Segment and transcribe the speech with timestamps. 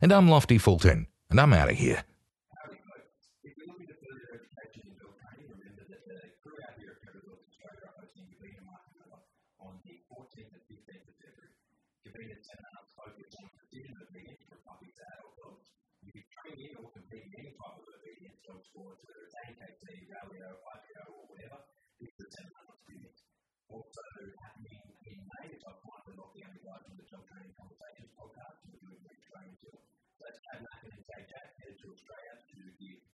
[0.00, 2.04] And I'm Lofty Fulton, and I'm out of here.
[23.68, 24.00] also
[24.42, 27.52] happening in May, which I've kind of not the only guys on the Job Training
[27.54, 29.76] Conversations podcast who are doing great training too.
[30.28, 32.60] That's Chad Mackin and Jack headed to Australia to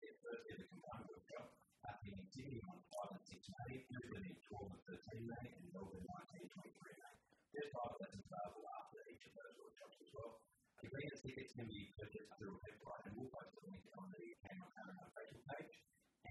[0.03, 1.47] their first ever combined workshop
[1.87, 5.63] happening in Sydney on 5 and 6 May, Brisbane in 12 and 13 May, and
[5.71, 7.15] Melbourne 19 23 May.
[7.55, 10.43] There's private lessons available after each of those workshops as well.
[10.83, 14.11] The green tickets can be purchased through a website, and we'll post the link on
[14.11, 15.75] the Camera Facebook page.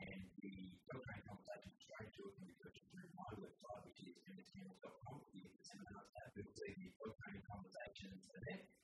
[0.04, 0.52] And the
[0.84, 5.16] Job Training Conversations Australia tour can be purchased through my website, which is mscampbell.com.
[5.32, 6.92] You get the seminars tab, you'll see the
[7.24, 8.68] Training Conversations event,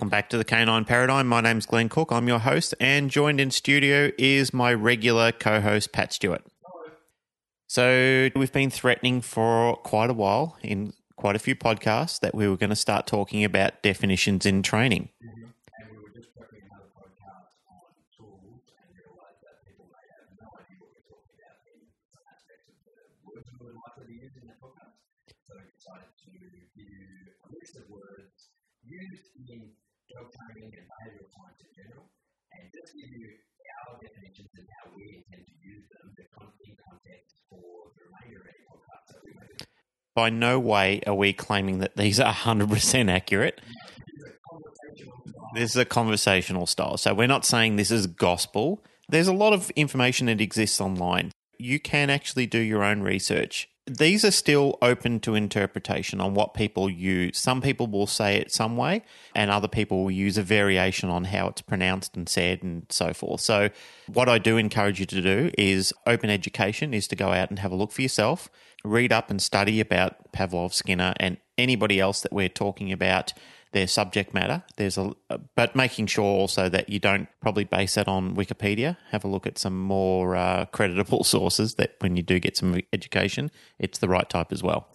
[0.00, 1.26] Welcome back to the Canine Paradigm.
[1.26, 2.10] My name's Glenn Cook.
[2.10, 6.42] I'm your host, and joined in studio is my regular co host, Pat Stewart.
[7.66, 12.48] So, we've been threatening for quite a while in quite a few podcasts that we
[12.48, 15.10] were going to start talking about definitions in training.
[15.20, 20.32] And we were just prepping another podcast on tools and realised that people may have
[20.40, 24.16] no idea what we're talking about in some aspects of the words we would likely
[24.16, 24.96] be used in that podcast.
[25.44, 26.32] So we decided to
[26.72, 28.48] give you a list of words
[28.90, 29.70] used in
[30.10, 32.10] dog training and behavioural science in general,
[32.94, 33.30] you
[33.90, 38.80] our definitions and how we intend to use them in context for the remainder of
[38.80, 39.16] podcast.
[40.14, 43.60] By no way are we claiming that these are 100% accurate.
[45.54, 46.96] This is a conversational style.
[46.96, 48.84] So we're not saying this is gospel.
[49.08, 51.32] There's a lot of information that exists online.
[51.58, 53.68] You can actually do your own research.
[53.98, 57.36] These are still open to interpretation on what people use.
[57.36, 59.02] Some people will say it some way,
[59.34, 63.12] and other people will use a variation on how it's pronounced and said and so
[63.12, 63.40] forth.
[63.40, 63.70] So,
[64.06, 67.58] what I do encourage you to do is open education, is to go out and
[67.58, 68.48] have a look for yourself,
[68.84, 73.32] read up and study about Pavlov, Skinner, and anybody else that we're talking about
[73.72, 74.62] their subject matter.
[74.76, 75.12] There's a,
[75.54, 78.96] but making sure also that you don't probably base that on Wikipedia.
[79.10, 82.80] Have a look at some more uh, creditable sources that when you do get some
[82.92, 84.88] education, it's the right type as well.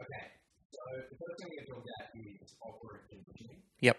[0.00, 0.24] Okay,
[0.70, 3.60] so the first thing we're talking about is operant conditioning.
[3.80, 3.98] Yep.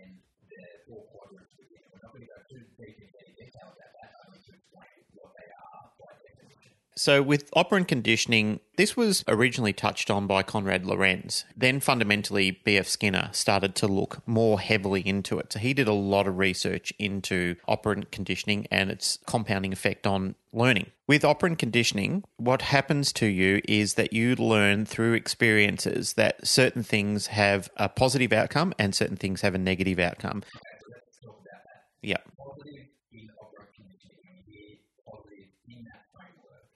[0.00, 0.16] and
[0.48, 1.92] the four quadrants within it.
[1.92, 4.96] We're not going to go too deep into any detail about that, only to explain
[5.20, 6.72] what they are by definition.
[7.00, 11.46] So, with operant conditioning, this was originally touched on by Konrad Lorenz.
[11.56, 12.86] Then, fundamentally, B.F.
[12.86, 15.54] Skinner started to look more heavily into it.
[15.54, 20.34] So, he did a lot of research into operant conditioning and its compounding effect on
[20.52, 20.90] learning.
[21.08, 26.82] With operant conditioning, what happens to you is that you learn through experiences that certain
[26.82, 30.42] things have a positive outcome and certain things have a negative outcome.
[30.52, 32.06] Let's talk about that.
[32.06, 32.18] Yeah.
[32.36, 34.76] Positive in operant conditioning, when you hear
[35.08, 36.68] positive in that framework,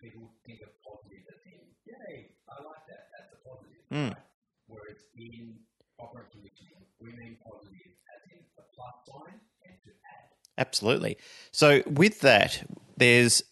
[0.00, 3.79] people think of positive as in, yay, I like that, that's a positive.
[3.92, 4.08] Mm.
[4.08, 4.16] Right?
[4.66, 5.56] Whereas in
[5.98, 10.30] operant conditioning, we mean positive as in a plus sign and to add.
[10.58, 11.18] Absolutely.
[11.52, 12.62] So, with that,
[12.96, 13.42] there's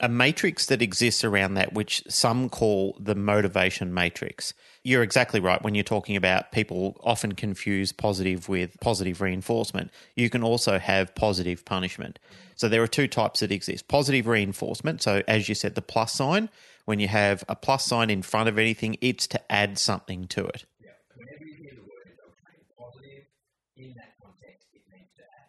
[0.00, 4.52] a matrix that exists around that, which some call the motivation matrix.
[4.82, 9.90] You're exactly right when you're talking about people often confuse positive with positive reinforcement.
[10.16, 12.18] You can also have positive punishment.
[12.56, 15.02] So, there are two types that exist positive reinforcement.
[15.02, 16.48] So, as you said, the plus sign,
[16.84, 20.46] when you have a plus sign in front of anything, it's to add something to
[20.46, 20.64] it.
[20.80, 20.90] Yeah.
[21.16, 22.16] Whenever you hear the word in
[22.78, 23.24] positive,
[23.76, 25.48] in that context, it means to add.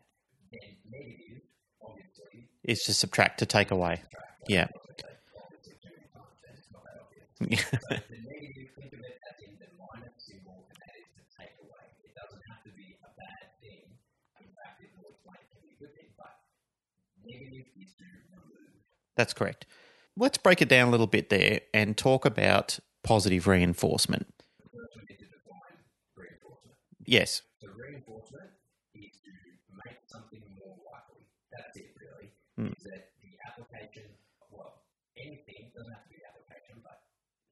[0.52, 1.44] Then negative,
[1.84, 4.02] obviously, It's to subtract, to take away.
[4.48, 4.68] Yeah.
[5.36, 7.28] obviously too many times, and it's not that obvious.
[7.36, 11.56] the negative, think of it as in the minus symbol, and that is to take
[11.60, 11.84] away.
[12.08, 13.92] It doesn't have to be a bad thing.
[14.40, 16.32] In fact, it will explain it can be a good thing, but
[17.28, 18.80] negative is to remove.
[19.20, 19.68] That's correct.
[20.18, 24.28] Let's break it down a little bit there and talk about positive reinforcement.
[24.72, 25.16] First, to
[26.16, 26.76] reinforcement.
[27.06, 27.42] Yes.
[27.60, 28.52] So reinforcement
[28.96, 29.32] is to
[29.86, 31.28] make something more likely.
[31.52, 32.32] That's it, really.
[32.56, 32.74] Hmm.
[32.78, 34.08] Is that the application,
[34.50, 34.84] well,
[35.18, 37.04] anything doesn't have to be the application, but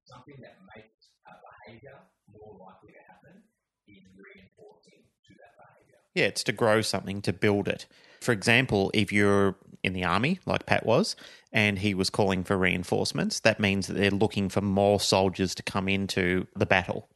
[0.06, 2.00] something that makes a behavior
[2.32, 3.44] more likely to happen
[3.88, 6.00] is reinforcing to that behavior.
[6.16, 7.88] Yeah, it's to grow something, to build it.
[8.22, 11.16] For example, if you're in the army, like Pat was,
[11.52, 15.64] and he was calling for reinforcements, that means that they're looking for more soldiers to
[15.64, 17.10] come into the battle.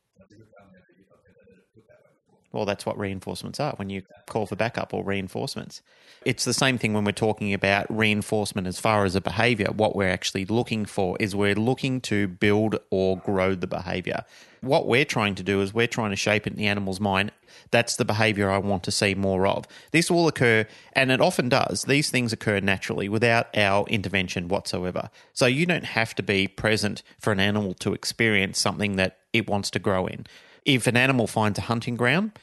[2.57, 5.83] Well, that's what reinforcements are when you call for backup or reinforcements.
[6.25, 9.68] It's the same thing when we're talking about reinforcement as far as a behavior.
[9.68, 14.25] What we're actually looking for is we're looking to build or grow the behavior.
[14.62, 17.31] What we're trying to do is we're trying to shape it in the animal's mind.
[17.69, 19.65] That's the behavior I want to see more of.
[19.92, 21.83] This will occur, and it often does.
[21.83, 25.12] These things occur naturally without our intervention whatsoever.
[25.31, 29.48] So you don't have to be present for an animal to experience something that it
[29.48, 30.25] wants to grow in.
[30.67, 32.37] If an animal finds a hunting ground,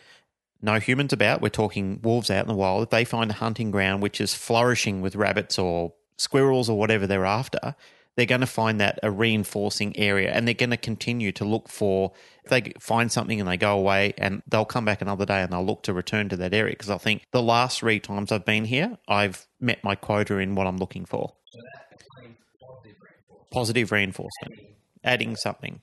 [0.62, 3.70] no humans about, we're talking wolves out in the wild, if they find a hunting
[3.70, 7.76] ground which is flourishing with rabbits or squirrels or whatever they're after,
[8.16, 11.68] they're going to find that a reinforcing area and they're going to continue to look
[11.68, 12.12] for,
[12.44, 15.52] if they find something and they go away and they'll come back another day and
[15.52, 16.72] they'll look to return to that area.
[16.72, 20.54] Because I think the last three times I've been here, I've met my quota in
[20.54, 21.34] what I'm looking for.
[21.50, 21.60] So
[21.90, 23.50] positive reinforcement.
[23.52, 24.60] Positive reinforcement,
[25.02, 25.82] adding something.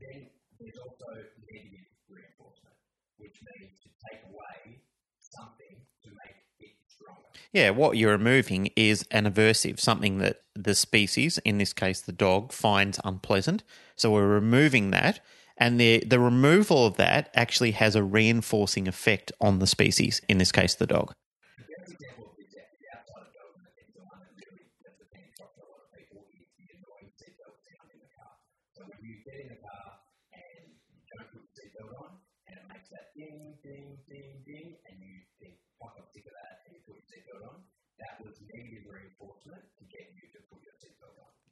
[0.00, 0.26] Then
[0.58, 1.06] there's also
[1.52, 2.76] negative reinforcement,
[3.18, 4.80] which means to take away
[5.20, 7.28] something to make it stronger.
[7.52, 12.12] Yeah, what you're removing is an aversive, something that the species, in this case the
[12.12, 13.62] dog, finds unpleasant.
[13.94, 15.20] So we're removing that,
[15.58, 20.38] and the the removal of that actually has a reinforcing effect on the species, in
[20.38, 21.12] this case the dog.
[21.58, 22.56] The best example of this is
[22.88, 25.60] outside of dog, and I think the one that really that's the thing that shocks
[25.60, 28.32] a lot of people is the annoying seatbelt sound in the car.
[28.72, 30.00] So when you get in the car
[30.32, 32.16] and you don't put the seatbelt on,
[32.48, 36.32] and it makes that ding, ding, ding, ding, and you think, fuck, I'm sick of
[36.32, 37.60] that, and you put your seatbelt on,
[38.00, 40.74] that was negative reinforcement to get you to put your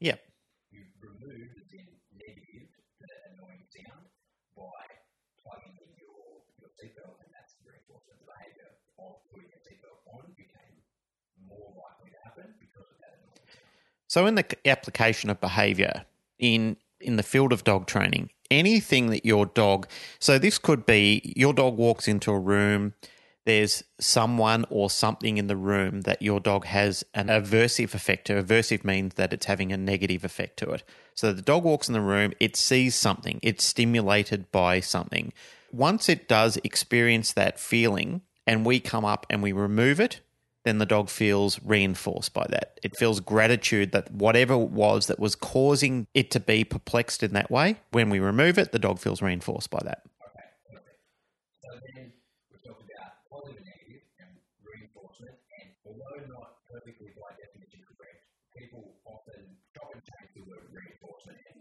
[0.01, 0.17] Yeah,
[0.73, 1.85] You remove the
[2.17, 4.09] negative, the annoying sound,
[4.57, 4.89] by
[5.45, 8.17] plugging in your, your seatbelt, and that's the reinforcement.
[8.25, 10.81] Behavior of putting your seatbelt on became
[11.47, 13.21] more likely to happen because of that.
[14.09, 16.05] So, in the application of behavior
[16.39, 19.87] in in the field of dog training, anything that your dog,
[20.19, 22.95] so this could be your dog walks into a room,
[23.51, 28.41] there's someone or something in the room that your dog has an aversive effect to.
[28.41, 30.85] Aversive means that it's having a negative effect to it.
[31.15, 35.33] So the dog walks in the room, it sees something, it's stimulated by something.
[35.73, 40.21] Once it does experience that feeling, and we come up and we remove it,
[40.65, 42.79] then the dog feels reinforced by that.
[42.83, 47.33] It feels gratitude that whatever it was that was causing it to be perplexed in
[47.33, 50.03] that way, when we remove it, the dog feels reinforced by that.
[50.21, 50.49] Okay.
[51.63, 52.13] So then
[52.51, 54.35] we talked about positive and negative and
[54.67, 60.67] reinforcement, and although not perfectly by definition correct, people often chop and change the word
[60.75, 61.61] reinforcement and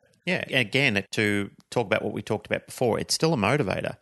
[0.25, 3.97] Yeah, again, to talk about what we talked about before, it's still a motivator.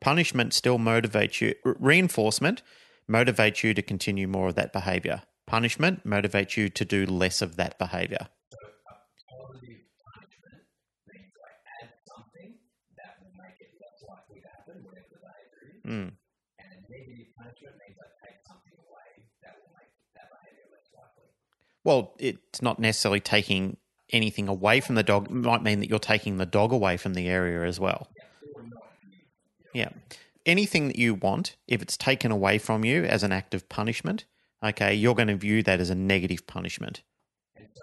[0.00, 1.54] Punishment still motivates you.
[1.64, 2.62] Reinforcement
[3.10, 5.22] motivates you to continue more of that behavior.
[5.46, 8.28] Punishment motivates you to do less of that behavior.
[8.50, 8.72] So a
[9.40, 10.64] positive punishment
[11.08, 12.56] means I add something
[12.96, 15.80] that will make it less likely to happen, whatever the behavior is.
[15.84, 16.12] Mm.
[16.60, 19.08] And a negative punishment means I take something away
[19.40, 21.28] that will make that behavior less likely.
[21.84, 23.76] Well, it's not necessarily taking
[24.14, 25.28] anything away from the dog.
[25.30, 28.08] Might mean that you're taking the dog away from the area as well.
[29.74, 29.90] Yeah.
[30.46, 34.24] Anything that you want, if it's taken away from you as an act of punishment,
[34.62, 37.02] okay, you're going to view that as a negative punishment.
[37.56, 37.82] And so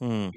[0.00, 0.30] to.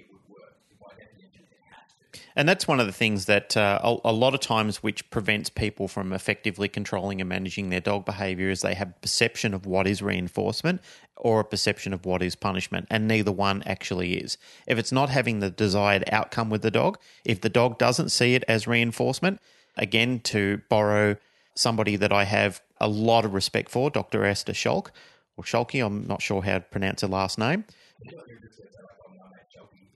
[2.36, 5.50] And that's one of the things that uh, a, a lot of times which prevents
[5.50, 9.66] people from effectively controlling and managing their dog behavior is they have a perception of
[9.66, 10.82] what is reinforcement
[11.18, 14.38] or a perception of what is punishment, and neither one actually is.
[14.66, 18.34] If it's not having the desired outcome with the dog, if the dog doesn't see
[18.34, 19.40] it as reinforcement,
[19.78, 21.18] again, to borrow
[21.56, 24.26] somebody that I have a lot of respect for, Dr.
[24.26, 24.92] Esther Schalk,
[25.38, 27.66] or Schalke, I'm not sure how to pronounce her last name.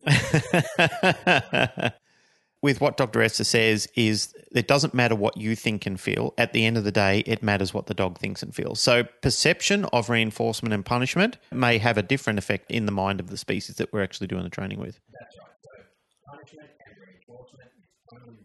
[2.65, 3.21] with what Dr.
[3.21, 6.33] Esther says is it doesn't matter what you think and feel.
[6.38, 8.79] At the end of the day, it matters what the dog thinks and feels.
[8.79, 13.29] So perception of reinforcement and punishment may have a different effect in the mind of
[13.29, 15.00] the species that we're actually doing the training with.
[15.13, 15.53] That's right.
[15.62, 15.69] So
[16.25, 17.69] punishment and reinforcement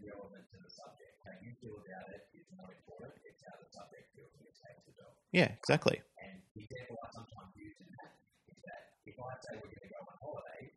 [0.05, 1.17] relevant to the subject.
[1.25, 3.17] How you feel about it is not important.
[3.25, 5.17] It's how the subject feels when it takes the dog.
[5.31, 6.01] Yeah, exactly.
[6.19, 8.11] And the example I sometimes use in that
[8.51, 10.67] is that if I say we're going to go on holiday,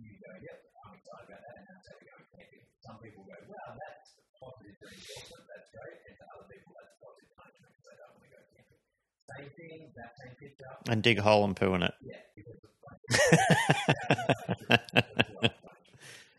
[0.00, 2.64] you go, yep, I'm excited about that, and I say we're going camping.
[2.80, 7.28] Some people go, well, that's positive reinforcement, that's great, and to other people, that's positive
[7.36, 8.80] punishment because they don't want to go camping.
[9.28, 11.92] Same thing, that same picture, And dig a hole and poo in it.
[12.00, 13.28] yeah, because the punishment.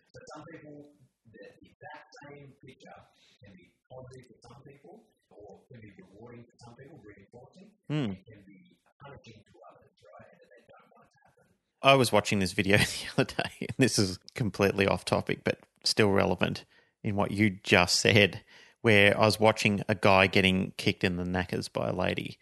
[0.10, 0.90] so some people,
[1.30, 2.98] the exact same picture
[3.46, 5.06] can be positive for some people,
[5.50, 7.94] or can be rewarding for some people, reinforcing, hmm.
[7.94, 10.28] and can be punishing to others, right?
[10.32, 11.46] And they don't want to happen.
[11.82, 15.60] I was watching this video the other day, and this is completely off topic, but
[15.84, 16.66] still relevant
[17.04, 18.44] in what you just said,
[18.82, 22.38] where I was watching a guy getting kicked in the knackers by a lady.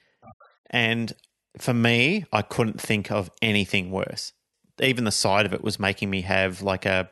[0.70, 1.14] And
[1.58, 4.34] for me, I couldn't think of anything worse.
[4.80, 7.10] Even the sight of it was making me have like a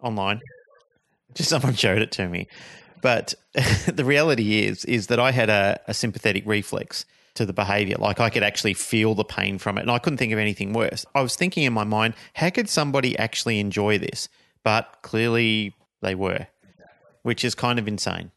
[0.00, 0.40] online.
[1.34, 2.46] Just someone showed it to me.
[3.02, 3.34] But
[3.86, 7.04] the reality is, is that I had a, a sympathetic reflex
[7.36, 7.96] to the behavior.
[7.98, 9.82] Like I could actually feel the pain from it.
[9.82, 11.06] And I couldn't think of anything worse.
[11.14, 14.28] I was thinking in my mind, how could somebody actually enjoy this?
[14.64, 16.48] But clearly they were,
[17.22, 18.32] which is kind of insane.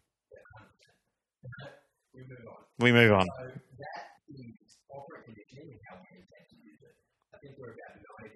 [2.14, 2.58] We move on.
[2.78, 3.26] We move on.
[3.26, 6.94] So that is operant conditioning and how we intend to use it.
[7.34, 8.36] I think we're about 90%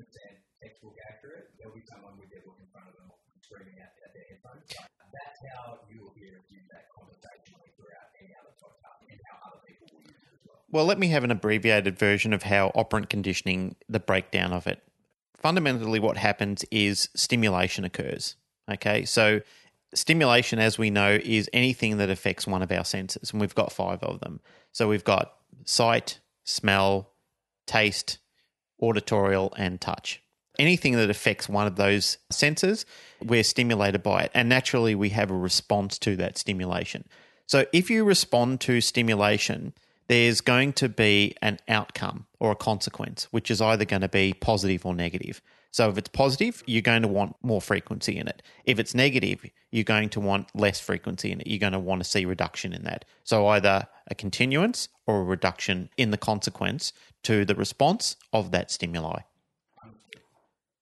[0.63, 1.51] textbook accurate.
[1.59, 3.11] There'll be someone with their book in front of them
[3.43, 4.92] screaming out their headphones.
[5.13, 6.33] That's how you will hear
[6.71, 6.89] that
[7.77, 8.49] throughout any other
[9.09, 10.57] and how other people will use it as well.
[10.71, 14.81] Well, let me have an abbreviated version of how operant conditioning, the breakdown of it.
[15.37, 18.37] Fundamentally, what happens is stimulation occurs.
[18.71, 19.41] Okay, so
[19.93, 23.71] stimulation, as we know, is anything that affects one of our senses, and we've got
[23.71, 24.39] five of them.
[24.71, 25.33] So we've got
[25.65, 27.11] sight, smell,
[27.67, 28.19] taste,
[28.81, 30.22] auditorial, and touch.
[30.59, 32.85] Anything that affects one of those senses,
[33.21, 34.31] we're stimulated by it.
[34.33, 37.05] And naturally, we have a response to that stimulation.
[37.47, 39.73] So if you respond to stimulation,
[40.07, 44.33] there's going to be an outcome or a consequence, which is either going to be
[44.33, 45.41] positive or negative.
[45.71, 48.43] So if it's positive, you're going to want more frequency in it.
[48.65, 51.47] If it's negative, you're going to want less frequency in it.
[51.47, 53.05] You're going to want to see reduction in that.
[53.23, 56.93] So either a continuance or a reduction in the consequence
[57.23, 59.21] to the response of that stimuli.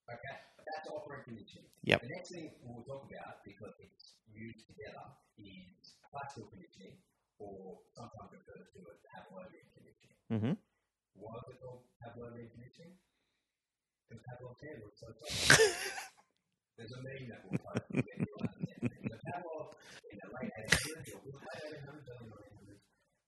[0.10, 0.36] Okay,
[0.68, 1.64] that's operant conditioning.
[1.84, 2.02] Yep.
[2.02, 5.02] The next thing we'll talk about, because it's used together,
[5.42, 7.02] is classical conditioning,
[7.42, 10.18] or sometimes referred to as Pavlovian conditioning.
[10.30, 10.54] Mm-hmm.
[11.18, 12.94] Why is it called Pavlovian conditioning?
[14.10, 15.10] Because Pavlov's looks so.
[16.78, 17.86] There's a meme that will post.
[17.90, 18.94] you get to understand it.
[19.10, 19.74] So Pavlov,
[20.14, 22.82] in the late 1800s, or late 1800s, early 1900s,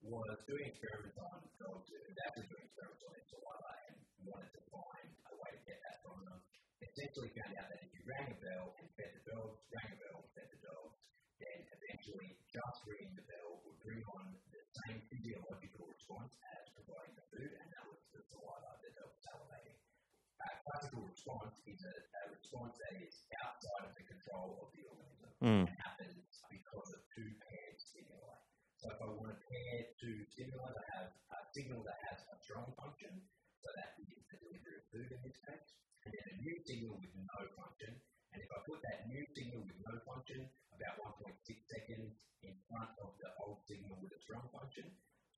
[0.06, 3.98] was doing experiments on dogs who actually doing experiments on saliva and
[4.30, 6.38] wanted to find a way to get that from them.
[6.84, 9.98] Essentially found out that if you rang a bell and fed the dogs, rang a
[9.98, 11.00] bell and fed the dogs,
[11.40, 17.16] then eventually just ringing the bell would bring on the same physiological response as providing
[17.18, 19.80] the food, and that was the saliva, the dog salivating.
[20.44, 24.84] A classical response is a, a response that is outside of the control of the
[24.86, 25.68] organism Mm.
[25.68, 28.38] and happens because of two paired stimuli.
[28.80, 32.40] So if I want to pair two stimuli that have a signal that has a
[32.40, 33.20] strong function,
[33.64, 35.72] so that is the delivery of food in this case,
[36.04, 37.96] and then a new signal with no function,
[38.36, 40.44] and if I put that new signal with no function
[40.76, 41.32] about 1.6
[41.72, 44.92] seconds in front of the old signal with a strong function,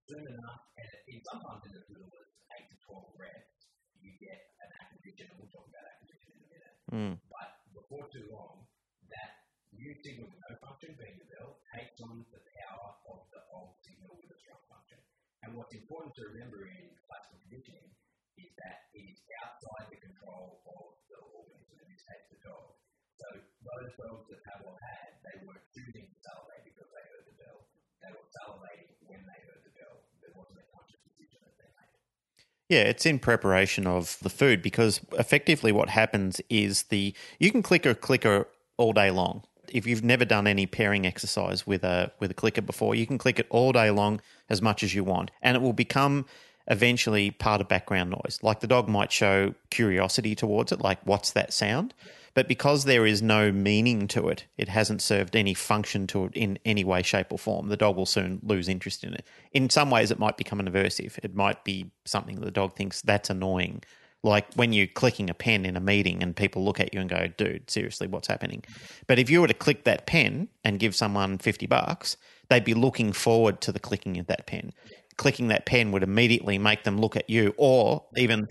[0.09, 2.29] soon enough, and in sometimes in as little as
[2.65, 3.69] 8 to 12 reps,
[4.01, 6.75] you get an acquisition, and we'll talk about acquisition in a minute.
[6.89, 7.13] Mm.
[7.29, 8.65] But before too long,
[9.13, 13.77] that new signal with no function, being bell, takes on the power of the old
[13.85, 14.97] signal with a strong function.
[15.45, 17.93] And what's important to remember in classical conditioning
[18.37, 22.75] is that it is outside the control of the organism, in this the dog.
[23.15, 27.35] So those dogs that Pavlov had, they were choosing to salivate because they heard the
[27.39, 27.63] bell.
[28.03, 30.03] They were salivating when they heard the bell.
[30.19, 31.95] There wasn't a conscious decision that they made.
[32.67, 37.63] Yeah, it's in preparation of the food because effectively what happens is the you can
[37.63, 39.43] click a clicker all day long.
[39.69, 43.17] If you've never done any pairing exercise with a with a clicker before, you can
[43.17, 46.25] click it all day long as much as you want and it will become
[46.67, 48.39] eventually part of background noise.
[48.41, 51.93] Like the dog might show curiosity towards it, like what's that sound?
[52.35, 56.33] But because there is no meaning to it, it hasn't served any function to it
[56.33, 57.69] in any way, shape, or form.
[57.69, 59.25] The dog will soon lose interest in it.
[59.53, 61.17] In some ways, it might become an aversive.
[61.23, 63.83] It might be something the dog thinks that's annoying.
[64.21, 67.09] Like when you're clicking a pen in a meeting and people look at you and
[67.09, 68.65] go, dude, seriously, what's happening?
[69.07, 72.17] But if you were to click that pen and give someone 50 bucks,
[72.49, 74.73] they'd be looking forward to the clicking of that pen.
[75.17, 78.47] Clicking that pen would immediately make them look at you or even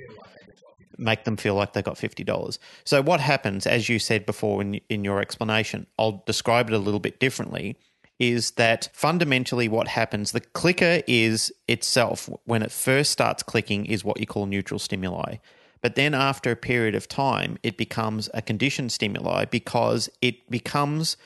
[0.98, 2.58] make them feel like they got $50.
[2.84, 6.78] So what happens, as you said before in, in your explanation, I'll describe it a
[6.78, 7.76] little bit differently,
[8.18, 14.04] is that fundamentally what happens, the clicker is itself, when it first starts clicking, is
[14.04, 15.36] what you call neutral stimuli.
[15.80, 21.16] But then after a period of time, it becomes a conditioned stimuli because it becomes,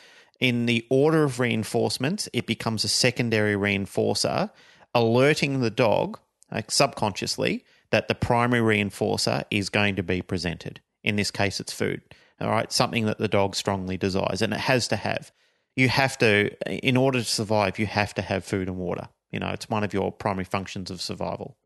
[0.41, 4.51] in the order of reinforcements, it becomes a secondary reinforcer,
[4.99, 6.19] alerting the dog
[6.51, 10.81] like subconsciously that the primary reinforcer is going to be presented.
[11.05, 12.03] In this case, it's food.
[12.41, 15.33] All right, something that the dog strongly desires, and it has to have.
[15.77, 19.09] You have to, in order to survive, you have to have food and water.
[19.31, 21.57] You know, it's one of your primary functions of survival.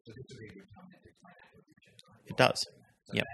[2.27, 2.67] It does.
[3.13, 3.25] Yep.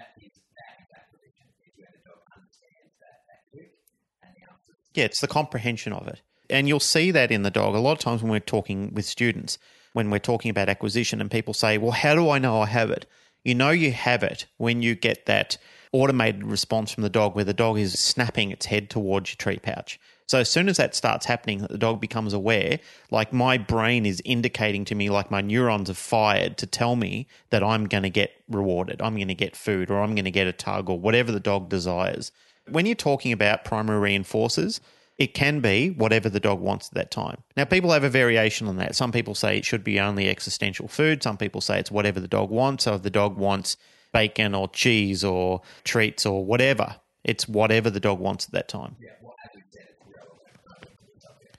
[4.94, 6.22] Yeah, it's the comprehension of it.
[6.50, 7.74] And you'll see that in the dog.
[7.74, 9.58] A lot of times when we're talking with students,
[9.92, 12.90] when we're talking about acquisition and people say, well, how do I know I have
[12.90, 13.06] it?
[13.44, 15.56] You know you have it when you get that
[15.92, 19.62] automated response from the dog where the dog is snapping its head towards your treat
[19.62, 19.98] pouch.
[20.26, 22.80] So as soon as that starts happening, the dog becomes aware,
[23.10, 27.26] like my brain is indicating to me, like my neurons have fired to tell me
[27.48, 30.30] that I'm going to get rewarded, I'm going to get food, or I'm going to
[30.30, 32.30] get a tug, or whatever the dog desires.
[32.68, 34.80] When you're talking about primary reinforcers,
[35.18, 37.42] it can be whatever the dog wants at that time.
[37.56, 38.94] Now, people have a variation on that.
[38.94, 41.22] Some people say it should be only existential food.
[41.24, 42.84] Some people say it's whatever the dog wants.
[42.84, 43.76] So if the dog wants
[44.12, 48.96] bacon or cheese or treats or whatever, it's whatever the dog wants at that time.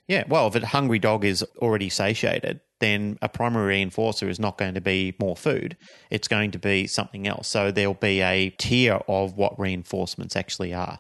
[0.07, 4.57] Yeah, well, if a hungry dog is already satiated, then a primary reinforcer is not
[4.57, 5.77] going to be more food.
[6.09, 7.47] It's going to be something else.
[7.47, 10.99] So there'll be a tier of what reinforcements actually are.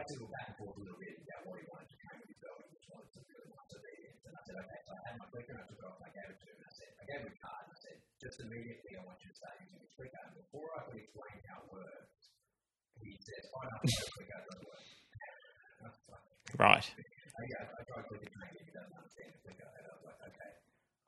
[0.00, 2.40] basically back and forth a little bit about what he wanted to train with his
[2.40, 4.24] dog and just wanted to build much obedience.
[4.24, 6.08] And I said, okay, so I had my clicker and I took it off and
[6.08, 6.56] I gave it to him.
[6.56, 7.64] And I said, I gave him a card
[8.30, 10.22] and I said, immediately I want you to using this clicker.
[10.38, 12.30] Before I could explain how it works,
[13.02, 14.86] he says, I don't know the clicker doesn't work.
[16.54, 16.86] Right.
[16.86, 19.50] I, I, I tried clicking training if he doesn't understand the.
[19.50, 20.52] And I was like, okay,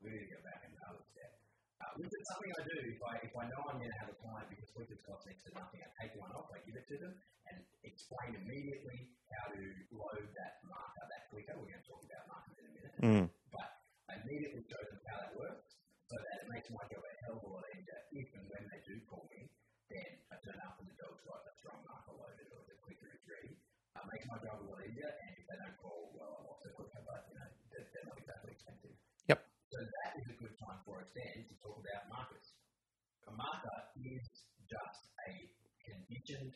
[0.03, 1.31] we need to get back and another step.
[1.79, 4.11] Uh, which is something I do if I, if I know I'm going to have
[4.11, 6.91] a client because clickers cost next to nothing, I take one off, I give it
[6.91, 7.15] to them,
[7.47, 9.63] and explain immediately how to
[9.95, 11.55] load that marker, that clicker.
[11.55, 12.95] We're going to talk about markers in a minute.
[12.99, 13.27] Mm.
[13.55, 13.71] But
[14.11, 15.72] I immediately show them how that works
[16.13, 18.61] so that it makes my job a hell of a lot easier if and when
[18.69, 19.49] they do call me.
[19.89, 23.09] Then I turn up and the dog's got a strong marker loaded or the clicker
[23.09, 23.57] is ready.
[23.57, 25.09] It makes my job a lot easier.
[25.09, 28.21] And if they don't call, well, I'm the clicker, but you know, they're, they're not
[28.21, 28.93] exactly expensive.
[29.33, 29.41] Yep.
[29.73, 32.61] So that is a good time for us then to talk about markers.
[33.25, 34.29] A marker is
[34.69, 35.33] just a
[35.81, 36.53] conditioned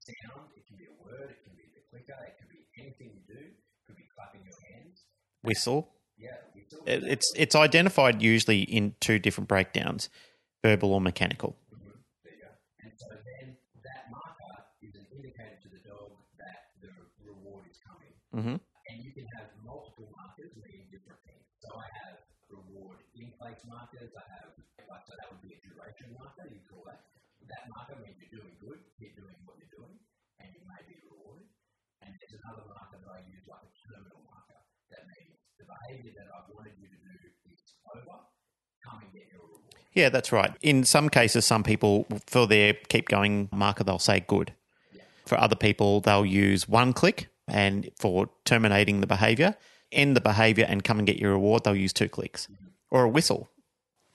[0.00, 0.48] sound.
[0.56, 3.24] It can be a word, it can be the clicker, it can be anything you
[3.28, 3.52] do.
[3.52, 5.04] It could be clapping your hands.
[5.44, 5.92] Whistle.
[6.86, 10.08] It's it's identified usually in two different breakdowns,
[10.62, 11.56] verbal or mechanical.
[18.34, 18.58] Mm-hmm.
[18.58, 21.46] And you can have multiple markers meaning different things.
[21.62, 22.18] So I have
[22.50, 24.10] reward in place markers.
[24.10, 24.58] I have,
[24.90, 27.06] like, so that would be a duration marker, you call that.
[27.46, 29.94] That marker means you're doing good, keep doing what you're doing,
[30.42, 31.46] and you may be rewarded.
[32.02, 34.63] And there's another marker that I use like a terminal marker.
[34.90, 37.60] That means the behavior that I wanted you to do is
[37.94, 38.18] over,
[38.84, 39.74] come and get your reward.
[39.92, 40.52] Yeah, that's right.
[40.60, 44.54] In some cases, some people for their keep going marker they'll say good.
[45.24, 49.56] For other people, they'll use one click, and for terminating the behavior,
[49.90, 52.66] end the behavior, and come and get your reward, they'll use two clicks mm-hmm.
[52.90, 53.48] or a whistle.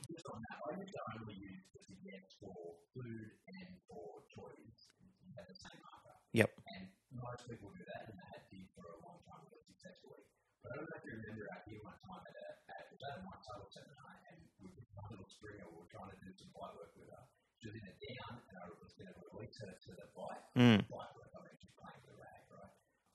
[0.05, 2.53] Just on that, I used to only use the yes for
[2.93, 4.85] food and for toys
[5.33, 6.13] at the same marker.
[6.33, 6.53] Yep.
[6.77, 10.21] And most people do that, and they had did for a long time really successfully.
[10.61, 12.93] But I don't know if you remember out here one time at a, at, it
[12.93, 16.13] was at a Mike Suttle seminar, and with this one little springer, we were trying
[16.13, 17.25] to do some bite work with her.
[17.61, 20.37] She was in a down, and I was going to release her to the bite.
[20.41, 20.48] Mm.
[20.48, 20.83] Bite work, I mean, she's playing with the rag, Mm.
[20.91, 21.07] right?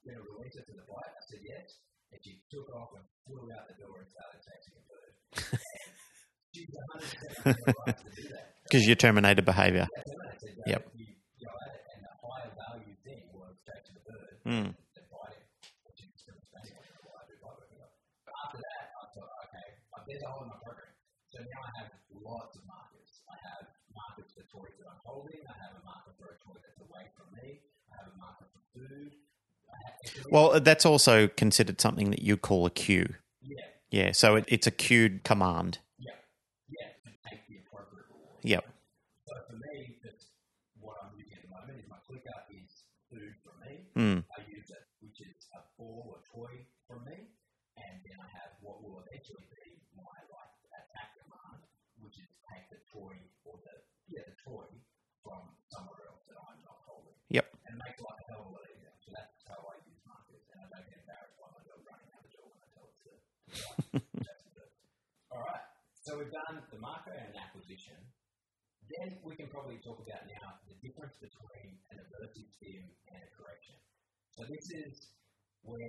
[0.05, 1.13] going to release it to the bite?
[1.13, 1.81] I said, yes.
[2.13, 5.13] And she took off and flew out the door and started chasing a bird.
[6.55, 8.49] She's 100% right to do that.
[8.65, 9.85] Because you terminated behaviour.
[9.93, 10.57] That's what I said.
[10.65, 10.83] Yep.
[10.97, 11.07] You
[11.45, 14.73] go at it, and the higher value thing was chasing the bird Mm.
[14.97, 15.45] than biting,
[15.89, 16.77] which is discrimination.
[16.77, 17.93] I don't know why I do bite working up.
[18.29, 20.93] But after that, I thought, okay, uh, there's a hole in my program.
[21.33, 23.11] So now I have lots of markers.
[23.29, 25.41] I have markers for toys that I'm holding.
[25.49, 27.65] I have a marker for a toy that's away from me.
[27.91, 29.11] I have a marker for food.
[29.67, 33.15] I have, it's Well, that's also considered something that you call a cue.
[33.43, 33.57] yeah,
[33.91, 35.79] Yeah, so it, it's a cued command.
[35.99, 36.13] yeah,
[36.69, 38.41] yeah, to take the appropriate reward.
[38.43, 38.65] Yep.
[39.29, 40.27] So for me, that's
[40.81, 43.87] what I'm using at the moment is my clicker is food for me.
[43.97, 44.25] Mm.
[44.37, 47.31] I use it, which is a ball or toy from me,
[47.79, 51.63] and then I have what will eventually be my like attack command,
[52.03, 53.75] which is take the toy or the
[54.13, 54.69] yeah the toy
[55.25, 55.41] from
[55.73, 57.49] somewhere else that I'm not holding, Yep.
[57.65, 58.93] and it makes life a hell of a lot easier.
[59.01, 62.11] So that's how I use markers, and I don't get embarrassed by my dog running
[62.13, 63.13] out the door when I tell it to.
[64.21, 64.69] That's good.
[65.33, 65.65] All right,
[66.05, 67.17] so we've done the marker
[67.93, 73.31] Then we can probably talk about now the difference between an aversive stim and a
[73.37, 73.77] correction.
[74.37, 75.13] So this is
[75.65, 75.81] where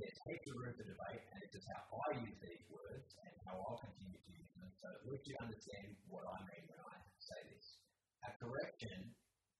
[0.00, 3.32] there's heaps of room for debate, and it's just how I use these words and
[3.44, 4.68] how I'll continue to use them.
[4.80, 7.80] So at least you understand what I mean when I say this.
[8.24, 9.12] A correction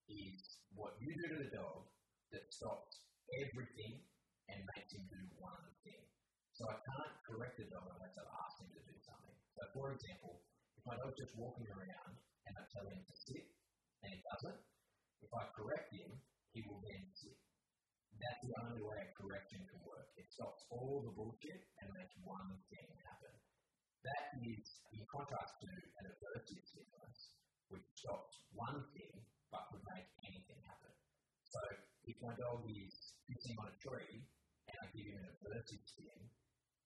[0.09, 1.88] is what you do to the dog
[2.33, 3.05] that stops
[3.44, 4.01] everything
[4.48, 6.05] and makes him do one thing.
[6.57, 9.37] So I can't correct the dog unless I've asked him to do something.
[9.53, 10.40] So for example,
[10.88, 12.16] my dog's just walking around
[12.48, 13.44] and I tell him to sit
[14.01, 14.57] and he doesn't,
[15.20, 16.16] if I correct him,
[16.57, 17.37] he will then sit.
[18.16, 20.09] That's the only way a correction can work.
[20.16, 23.35] It stops all the bullshit and makes one thing happen.
[24.01, 24.64] That is
[24.96, 27.20] in contrast to an aversive stimulus,
[27.68, 29.12] which stops one thing
[29.53, 30.94] but would make anything happen.
[31.53, 31.61] So
[32.09, 32.96] if my dog is
[33.29, 34.24] sitting on a tree
[34.72, 36.20] and I give him an aversive stim,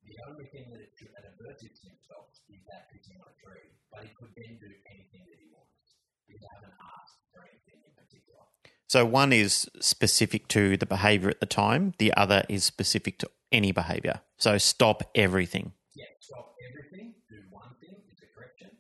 [0.07, 4.03] the only thing that it, an aversive stim stops is that on a tree, but
[4.05, 5.95] he could then do anything that he wants
[6.29, 8.41] I haven't asked for anything in particular.
[8.89, 13.31] So one is specific to the behavior at the time, the other is specific to
[13.51, 14.21] any behavior.
[14.39, 15.73] So stop everything.
[15.95, 18.71] Yeah, stop everything, do one thing is a correction,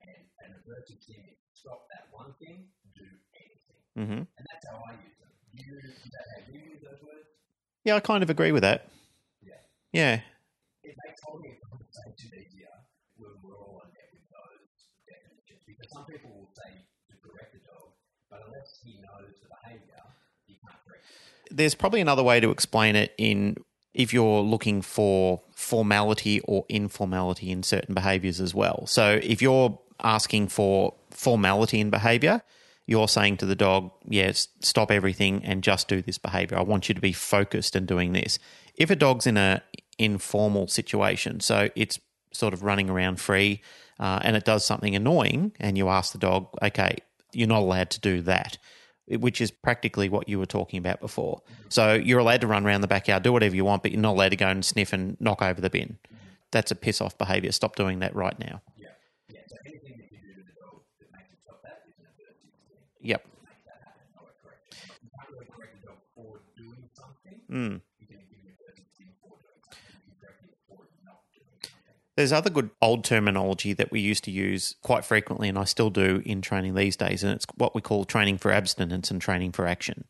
[0.00, 4.06] and an aversive stim is stop that one thing, do anything.
[4.06, 5.30] hmm And that's how I use them.
[5.54, 7.26] You, is that how you use those words?
[7.84, 8.86] Yeah, I kind of agree with that.
[9.42, 9.54] Yeah.
[9.92, 10.20] Yeah.
[10.88, 12.72] It makes holding a conversation easier
[13.16, 15.62] when we're all on net with those definitions.
[15.68, 17.92] Because some people will say to correct the dog,
[18.30, 20.02] but unless he knows the behaviour,
[20.46, 21.56] he can't correct it.
[21.56, 23.56] There's probably another way to explain it in
[23.94, 28.86] if you're looking for formality or informality in certain behaviors as well.
[28.86, 32.42] So if you're asking for formality in behavior,
[32.86, 36.58] you're saying to the dog, yes, stop everything and just do this behavior.
[36.58, 38.38] I want you to be focused in doing this.
[38.76, 39.62] If a dog's in a
[39.98, 41.98] informal situation, so it's
[42.32, 43.62] sort of running around free
[43.98, 46.96] uh, and it does something annoying, and you ask the dog, okay,
[47.32, 48.58] you're not allowed to do that
[49.16, 51.40] which is practically what you were talking about before.
[51.70, 54.12] So you're allowed to run around the backyard, do whatever you want, but you're not
[54.12, 55.98] allowed to go and sniff and knock over the bin.
[56.50, 57.52] That's a piss off behaviour.
[57.52, 58.60] Stop doing that right now.
[58.76, 58.88] Yeah.
[59.28, 59.40] Yeah.
[59.46, 62.04] So anything that you do to the dog that makes it stop that is an
[62.04, 62.44] aversive.
[63.00, 63.24] Yep.
[63.44, 64.88] Make that happen, not a correction.
[65.02, 67.40] You can't really correct the dog for doing something.
[67.48, 67.80] Mm.
[68.00, 69.88] You can give an aversive thing for doing something.
[69.88, 71.96] You can correct it for not doing something.
[72.18, 75.88] There's other good old terminology that we used to use quite frequently, and I still
[75.88, 79.52] do in training these days, and it's what we call training for abstinence and training
[79.52, 80.02] for action.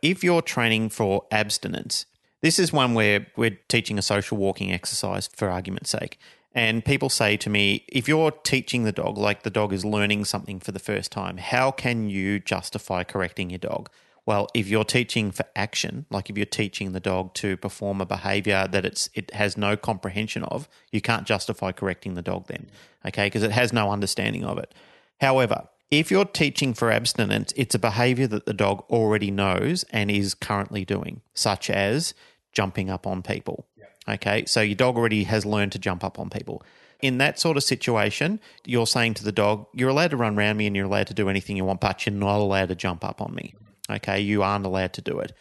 [0.00, 2.06] If you're training for abstinence,
[2.42, 6.20] this is one where we're teaching a social walking exercise for argument's sake.
[6.54, 10.26] And people say to me, if you're teaching the dog, like the dog is learning
[10.26, 13.90] something for the first time, how can you justify correcting your dog?
[14.28, 18.04] Well, if you're teaching for action, like if you're teaching the dog to perform a
[18.04, 22.68] behavior that it's it has no comprehension of, you can't justify correcting the dog then,
[23.06, 23.24] okay?
[23.24, 24.74] Because it has no understanding of it.
[25.22, 30.10] However, if you're teaching for abstinence, it's a behavior that the dog already knows and
[30.10, 32.12] is currently doing, such as
[32.52, 33.64] jumping up on people.
[34.06, 36.62] Okay, so your dog already has learned to jump up on people.
[37.00, 40.58] In that sort of situation, you're saying to the dog, You're allowed to run around
[40.58, 43.06] me and you're allowed to do anything you want, but you're not allowed to jump
[43.06, 43.54] up on me.
[43.90, 45.32] Okay, you aren't allowed to do it.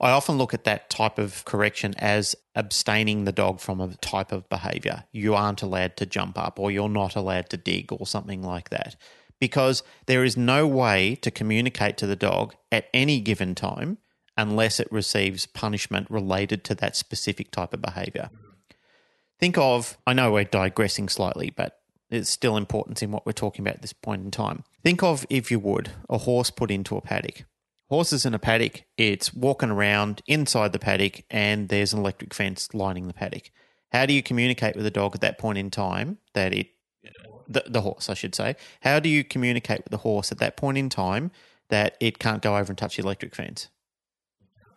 [0.00, 4.32] I often look at that type of correction as abstaining the dog from a type
[4.32, 5.04] of behavior.
[5.12, 8.70] You aren't allowed to jump up, or you're not allowed to dig, or something like
[8.70, 8.96] that.
[9.38, 13.98] Because there is no way to communicate to the dog at any given time
[14.36, 18.30] unless it receives punishment related to that specific type of behavior.
[19.38, 21.78] Think of, I know we're digressing slightly, but
[22.10, 24.64] it's still important in what we're talking about at this point in time.
[24.82, 27.44] Think of, if you would, a horse put into a paddock.
[27.88, 32.72] Horses in a paddock, it's walking around inside the paddock and there's an electric fence
[32.72, 33.50] lining the paddock.
[33.92, 36.68] How do you communicate with the dog at that point in time that it,
[37.46, 40.56] the, the horse, I should say, how do you communicate with the horse at that
[40.56, 41.30] point in time
[41.68, 43.68] that it can't go over and touch the electric fence?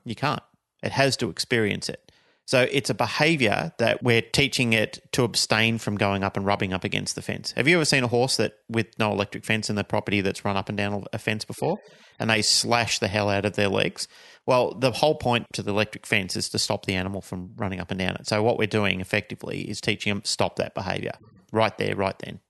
[0.03, 0.43] You can't.
[0.83, 2.04] It has to experience it.
[2.45, 6.73] So it's a behavior that we're teaching it to abstain from going up and rubbing
[6.73, 7.51] up against the fence.
[7.53, 10.45] Have you ever seen a horse that with no electric fence in the property that's
[10.45, 11.79] run up and down a fence before
[12.19, 14.07] and they slash the hell out of their legs?
[14.45, 17.79] Well, the whole point to the electric fence is to stop the animal from running
[17.79, 18.27] up and down it.
[18.27, 21.13] So what we're doing effectively is teaching them stop that behavior
[21.51, 22.41] right there, right then.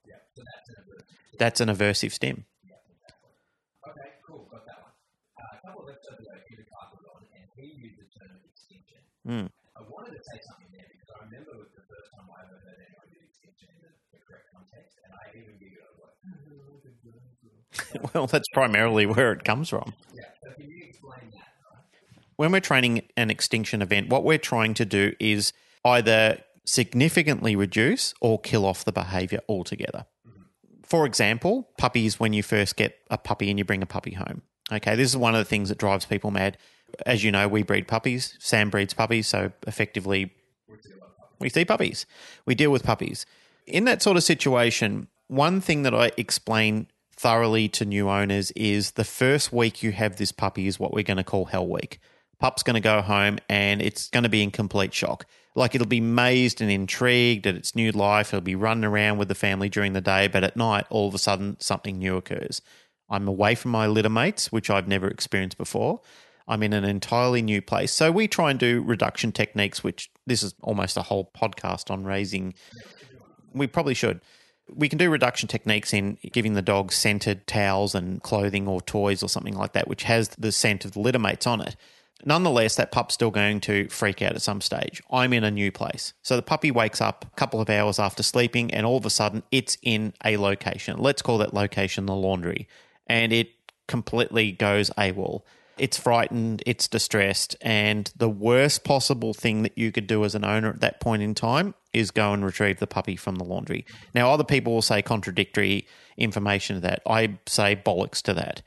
[1.38, 2.44] That's an aversive stim.
[9.26, 9.48] Mm.
[10.26, 12.78] I wanted to say something there because I remember the first time I ever heard
[12.82, 15.86] anyone do extinction in the, the correct context, and I even giggled.
[16.02, 16.10] I was
[18.02, 19.94] like, Well, that's primarily where it comes from.
[20.14, 20.24] yeah.
[20.42, 21.42] So can you explain that?
[22.36, 25.52] When we're training an extinction event, what we're trying to do is
[25.84, 30.06] either significantly reduce or kill off the behavior altogether.
[30.26, 30.42] Mm-hmm.
[30.82, 34.42] For example, puppies, when you first get a puppy and you bring a puppy home.
[34.72, 36.58] Okay, this is one of the things that drives people mad.
[37.04, 40.32] As you know, we breed puppies, Sam breeds puppies, so effectively
[41.38, 42.06] we see puppies.
[42.46, 43.26] We deal with puppies.
[43.66, 48.92] In that sort of situation, one thing that I explain thoroughly to new owners is
[48.92, 51.98] the first week you have this puppy is what we're going to call hell week.
[52.38, 55.24] Pup's going to go home and it's going to be in complete shock.
[55.54, 58.34] Like it'll be mazed and intrigued at its new life.
[58.34, 61.14] It'll be running around with the family during the day, but at night, all of
[61.14, 62.60] a sudden, something new occurs.
[63.08, 66.00] I'm away from my litter mates, which I've never experienced before.
[66.48, 67.92] I'm in an entirely new place.
[67.92, 72.04] So we try and do reduction techniques, which this is almost a whole podcast on
[72.04, 72.54] raising.
[73.52, 74.20] We probably should.
[74.72, 79.22] We can do reduction techniques in giving the dog scented towels and clothing or toys
[79.22, 81.76] or something like that, which has the scent of the litter mates on it.
[82.24, 85.02] Nonetheless, that pup's still going to freak out at some stage.
[85.10, 86.14] I'm in a new place.
[86.22, 89.10] So the puppy wakes up a couple of hours after sleeping, and all of a
[89.10, 90.98] sudden it's in a location.
[90.98, 92.68] Let's call that location the laundry.
[93.06, 93.50] And it
[93.86, 95.42] completely goes AWOL.
[95.78, 100.44] It's frightened, it's distressed, and the worst possible thing that you could do as an
[100.44, 103.84] owner at that point in time is go and retrieve the puppy from the laundry.
[104.14, 105.86] Now, other people will say contradictory
[106.16, 107.02] information to that.
[107.06, 108.62] I say bollocks to that.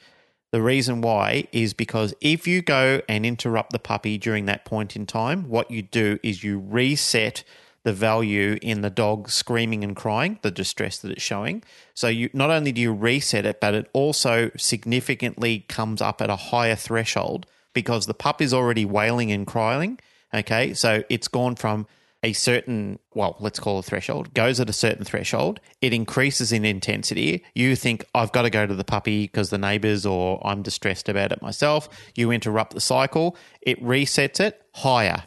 [0.52, 4.95] The reason why is because if you go and interrupt the puppy during that point
[4.95, 7.43] in time, what you do is you reset
[7.89, 11.63] the value in the dog screaming and crying, the distress that it's showing.
[11.95, 16.30] So you not only do you reset it, but it also significantly comes up at
[16.30, 19.99] a higher threshold because the pup is already wailing and crying.
[20.32, 21.88] Okay, so it's gone from
[22.21, 26.63] a certain, well, let's call a threshold, goes at a certain threshold, it increases in
[26.65, 27.43] intensity.
[27.56, 31.10] You think, I've got to go to the puppy because the neighbors or I'm distressed
[31.10, 31.89] about it myself.
[32.13, 35.23] You interrupt the cycle, it resets it higher.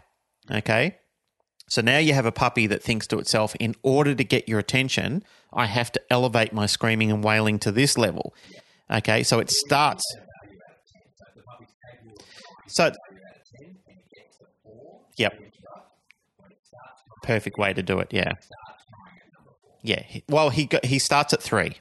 [0.48, 0.98] Okay.
[1.72, 4.58] So now you have a puppy that thinks to itself, in order to get your
[4.58, 8.34] attention, I have to elevate my screaming and wailing to this level.
[8.90, 9.22] Okay.
[9.22, 10.04] So it starts.
[12.66, 12.92] So,
[15.16, 15.32] yep.
[17.22, 18.08] Perfect way to do it.
[18.10, 18.34] Yeah.
[19.80, 20.02] Yeah.
[20.28, 21.76] Well, he got, he starts at three.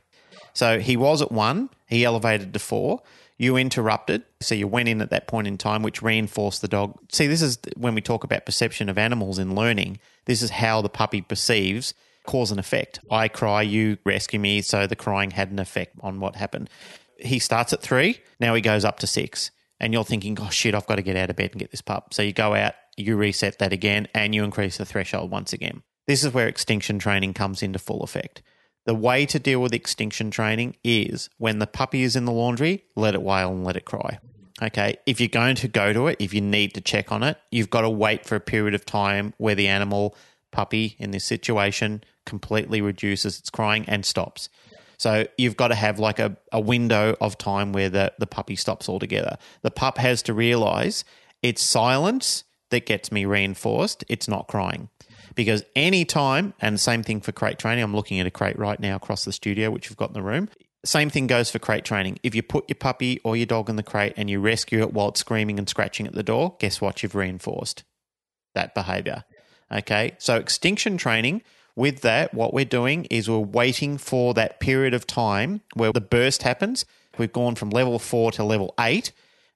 [0.53, 1.69] So he was at one.
[1.89, 3.01] He elevated to four.
[3.41, 4.21] You interrupted.
[4.39, 6.99] So you went in at that point in time, which reinforced the dog.
[7.11, 9.97] See, this is when we talk about perception of animals in learning.
[10.25, 11.95] This is how the puppy perceives
[12.27, 12.99] cause and effect.
[13.09, 14.61] I cry, you rescue me.
[14.61, 16.69] So the crying had an effect on what happened.
[17.17, 18.19] He starts at three.
[18.39, 19.49] Now he goes up to six.
[19.79, 21.81] And you're thinking, oh shit, I've got to get out of bed and get this
[21.81, 22.13] pup.
[22.13, 25.81] So you go out, you reset that again, and you increase the threshold once again.
[26.05, 28.43] This is where extinction training comes into full effect.
[28.85, 32.83] The way to deal with extinction training is when the puppy is in the laundry,
[32.95, 34.19] let it wail and let it cry.
[34.61, 34.95] Okay.
[35.05, 37.69] If you're going to go to it, if you need to check on it, you've
[37.69, 40.15] got to wait for a period of time where the animal,
[40.51, 44.49] puppy in this situation, completely reduces its crying and stops.
[44.97, 48.55] So you've got to have like a, a window of time where the, the puppy
[48.55, 49.37] stops altogether.
[49.63, 51.03] The pup has to realize
[51.41, 54.89] it's silence that gets me reinforced, it's not crying.
[55.35, 58.79] Because any time, and same thing for crate training, I'm looking at a crate right
[58.79, 60.49] now across the studio, which we've got in the room.
[60.83, 62.17] Same thing goes for crate training.
[62.23, 64.93] If you put your puppy or your dog in the crate and you rescue it
[64.93, 67.03] while it's screaming and scratching at the door, guess what?
[67.03, 67.83] You've reinforced
[68.55, 69.23] that behavior.
[69.71, 70.15] Okay.
[70.17, 71.43] So, extinction training,
[71.75, 76.01] with that, what we're doing is we're waiting for that period of time where the
[76.01, 76.85] burst happens.
[77.17, 79.11] We've gone from level four to level eight.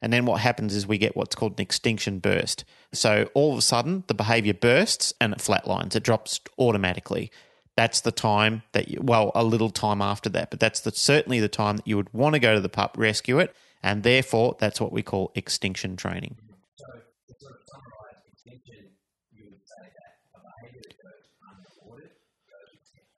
[0.06, 2.63] And then what happens is we get what's called an extinction burst.
[2.94, 7.32] So all of a sudden, the behavior bursts and it flatlines, it drops automatically.
[7.76, 11.39] That's the time that you, well, a little time after that, but that's the, certainly
[11.39, 14.56] the time that you would want to go to the pup, rescue it, And therefore,
[14.58, 16.38] that's what we call extinction training.
[16.76, 18.89] So to sort of summarise extinction,
[19.32, 22.10] you would say that a behaviour that goes unrewarded
[22.50, 23.10] goes extinct.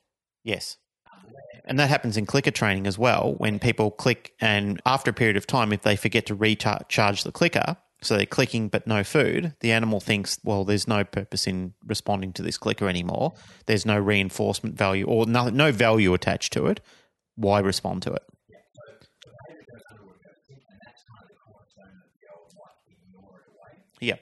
[0.44, 0.76] Yes.
[1.68, 3.36] And that happens in clicker training as well.
[3.38, 7.32] When people click, and after a period of time, if they forget to recharge the
[7.32, 11.74] clicker, so they're clicking but no food, the animal thinks, well, there's no purpose in
[11.86, 13.34] responding to this clicker anymore.
[13.66, 16.80] There's no reinforcement value or no, no value attached to it.
[17.36, 18.24] Why respond to it?
[24.00, 24.22] Yep.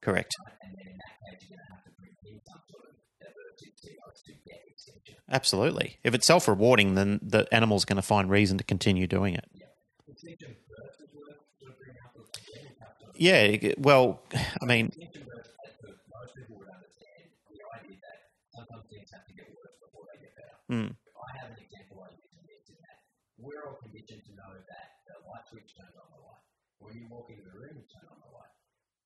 [0.00, 0.34] Correct.
[5.30, 5.98] Absolutely.
[6.04, 9.44] If it's self rewarding, then the animal's going to find reason to continue doing it.
[13.18, 14.20] Yeah, well,
[14.62, 14.92] I mean,
[20.70, 22.98] mm, I have an example I use in this in that
[23.40, 26.42] we're all conditioned to know that the light switch turns on the light.
[26.78, 28.52] When you walk into the room, you turn on the light.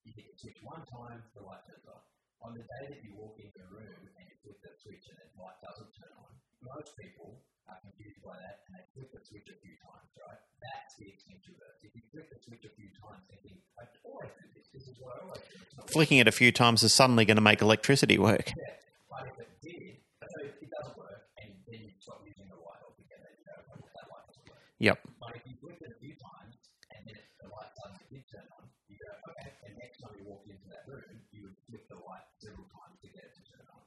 [0.04, 2.02] You hit the switch one time, the light turns on.
[2.42, 4.00] On the day that you walk into the room
[4.42, 6.32] flip the switch and the light doesn't turn on,
[6.64, 10.40] most people are confused by that and they flip the switch a few times, right?
[10.60, 11.84] That's the extinction burst.
[11.84, 14.96] If you flip the switch a few times thinking, I always do this, this is
[15.00, 15.84] what I always do.
[15.92, 18.52] Flicking it a few times is suddenly going to make electricity work.
[18.56, 18.76] yeah,
[19.08, 22.80] but if it did, so it doesn't work, and then you stop using the light
[22.84, 24.64] altogether, you go, well, that light doesn't work.
[24.80, 24.98] Yep.
[25.20, 26.56] But if you flip it a few times,
[26.92, 30.24] and then the light suddenly did turn on, you go, okay, and next time you
[30.28, 33.42] walk into that room, you would flip the light several times to get it to
[33.48, 33.80] turn on.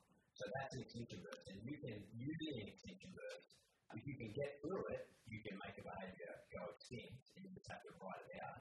[0.43, 3.55] So that's an extinction burst, and you can, using an extinction burst,
[3.95, 7.51] if you can get through it, you can make a behavior go extinct, and you
[7.55, 8.59] just have to write it out.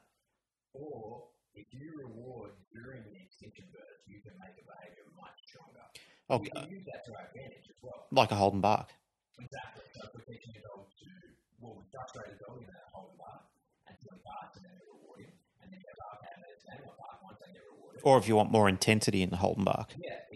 [0.79, 1.27] Or
[1.59, 5.83] if you reward during the extinction burst, you can make a behavior much stronger.
[6.31, 8.07] Oh, We can use that to our advantage as well.
[8.15, 8.95] like a hold and bark.
[9.43, 9.83] Exactly.
[9.99, 11.11] So if we're teaching a dog to,
[11.59, 13.43] well, we frustrate a dog in that whole bar
[13.91, 16.79] until it barks and then we reward him, and then they bark and it's then
[16.87, 18.01] we'll bark once and get rewarded.
[18.07, 19.93] Or if you want more intensity in the hold and bark.
[19.99, 20.23] Yeah.
[20.31, 20.32] And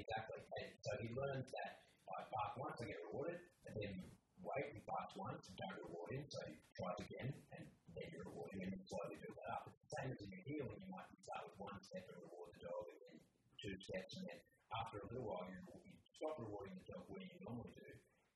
[1.03, 3.95] he learns that by bark once, I get rewarded, and then
[4.41, 8.23] wait, he barks once, you don't reward him, so he tries again, and then you
[8.23, 9.67] reward him, and slowly build that up.
[9.67, 12.55] It's the same as in your heeling, you might start with one step and reward
[12.55, 13.17] the dog, and then
[13.59, 14.39] two steps, and then
[14.71, 17.91] after a little while, you, you stop rewarding the dog where you normally do,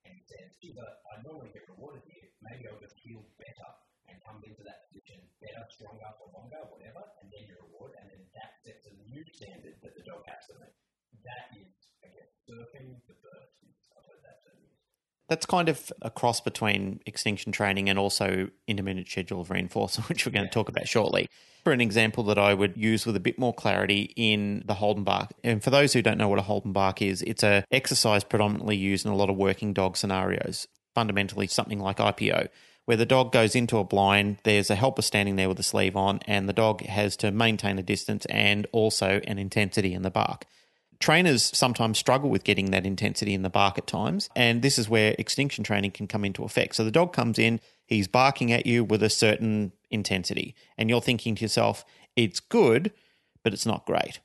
[0.04, 3.70] and he says, gee, but I normally get rewarded here, maybe I'll just heel better
[4.10, 8.10] and come into that position better, stronger, for longer, whatever, and then you reward, and
[8.10, 10.74] then that sets a new standard that the dog has to meet.
[11.24, 11.66] That is,
[12.02, 13.52] I guess, surfing the burst.
[13.96, 14.38] I've heard that.
[15.28, 20.26] That's kind of a cross between extinction training and also intermittent schedule of reinforcement, which
[20.26, 21.28] we're going to talk about shortly.
[21.64, 24.96] For an example that I would use with a bit more clarity in the hold
[24.96, 27.44] and bark, and for those who don't know what a hold and bark is, it's
[27.44, 30.66] an exercise predominantly used in a lot of working dog scenarios.
[30.94, 32.48] Fundamentally, something like IPO,
[32.86, 35.94] where the dog goes into a blind, there's a helper standing there with a sleeve
[35.96, 40.10] on, and the dog has to maintain a distance and also an intensity in the
[40.10, 40.46] bark.
[41.00, 44.88] Trainers sometimes struggle with getting that intensity in the bark at times, and this is
[44.88, 46.76] where extinction training can come into effect.
[46.76, 51.00] So the dog comes in, he's barking at you with a certain intensity, and you're
[51.00, 51.84] thinking to yourself,
[52.16, 52.92] it's good,
[53.42, 54.20] but it's not great.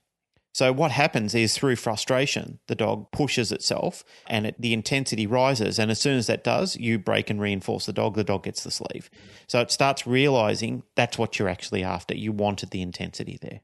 [0.56, 5.78] So what happens is through frustration, the dog pushes itself and it, the intensity rises.
[5.78, 8.64] And as soon as that does, you break and reinforce the dog, the dog gets
[8.64, 9.10] the sleeve.
[9.50, 12.16] So it starts realizing that's what you're actually after.
[12.16, 13.60] You wanted the intensity there.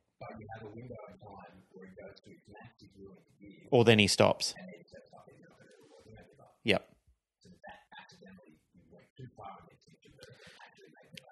[3.72, 4.54] Burst then he stops.
[6.64, 6.88] Yep.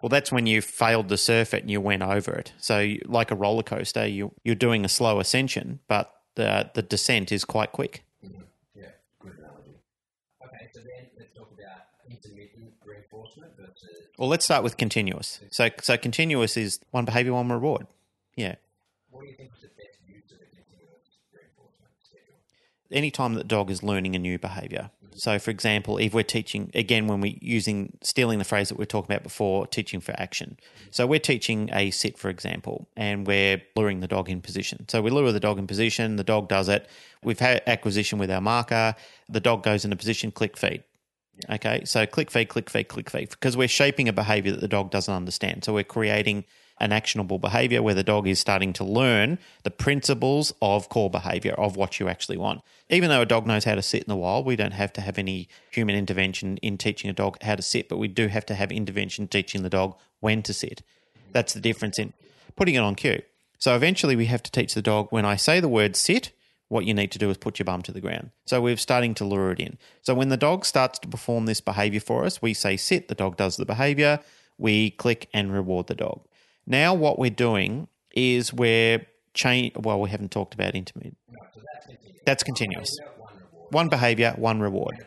[0.02, 2.54] Well, that's when you failed to surf it and you went over it.
[2.58, 7.32] So, like a roller coaster, you you're doing a slow ascension, but the the descent
[7.32, 8.04] is quite quick.
[8.74, 8.86] Yeah,
[9.20, 9.76] good analogy.
[10.46, 13.52] Okay, so then let's talk about intermittent reinforcement
[14.18, 15.42] Well, let's start with continuous.
[15.52, 17.88] So, so continuous is one behavior, one reward.
[18.36, 18.56] Yeah.
[19.12, 22.40] what do you think is the best use of a continuous reinforcement schedule?
[22.92, 24.90] Anytime that dog is learning a new behavior.
[25.04, 25.16] Mm-hmm.
[25.18, 28.84] So, for example, if we're teaching again, when we're using stealing the phrase that we
[28.84, 30.58] are talking about before, teaching for action.
[30.60, 30.88] Mm-hmm.
[30.92, 34.88] So, we're teaching a sit, for example, and we're luring the dog in position.
[34.90, 36.90] So, we lure the dog in position, the dog does it.
[37.24, 38.96] We've had acquisition with our marker,
[39.28, 40.84] the dog goes into position, click feed.
[41.50, 44.68] Okay, so click feed, click feed, click feed, because we're shaping a behavior that the
[44.68, 45.64] dog doesn't understand.
[45.64, 46.46] So, we're creating
[46.80, 51.54] an actionable behavior where the dog is starting to learn the principles of core behavior
[51.54, 52.62] of what you actually want.
[52.90, 55.02] Even though a dog knows how to sit in the wild, we don't have to
[55.02, 58.46] have any human intervention in teaching a dog how to sit, but we do have
[58.46, 60.82] to have intervention teaching the dog when to sit.
[61.32, 62.14] That's the difference in
[62.56, 63.22] putting it on cue.
[63.58, 66.32] So eventually we have to teach the dog when I say the word sit,
[66.70, 68.32] what you need to do is put your bum to the ground.
[68.46, 69.78] So we're starting to lure it in.
[70.02, 73.16] So when the dog starts to perform this behavior for us, we say sit, the
[73.16, 74.20] dog does the behavior,
[74.58, 76.22] we click and reward the dog.
[76.70, 81.18] Now what we're doing is we're change well we haven't talked about intermediate.
[82.26, 82.98] That's continuous.
[83.72, 85.06] One behavior, one reward.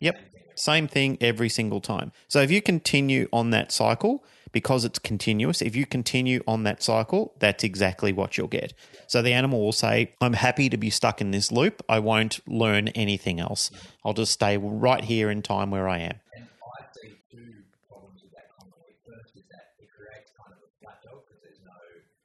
[0.00, 0.18] Yep.
[0.56, 2.12] Same thing every single time.
[2.28, 6.82] So if you continue on that cycle, because it's continuous, if you continue on that
[6.82, 8.74] cycle, that's exactly what you'll get.
[9.06, 11.82] So the animal will say, I'm happy to be stuck in this loop.
[11.88, 13.70] I won't learn anything else.
[14.04, 16.20] I'll just stay right here in time where I am.
[16.36, 17.54] And I see two
[17.88, 19.00] problems with that conflict.
[19.06, 21.72] First is that it creates kind of a flat dog because there's no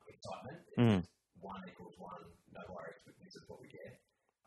[0.07, 0.57] excitement.
[0.59, 1.03] It's Mm.
[1.41, 2.21] One equals one,
[2.53, 3.99] no worries, this is what we get.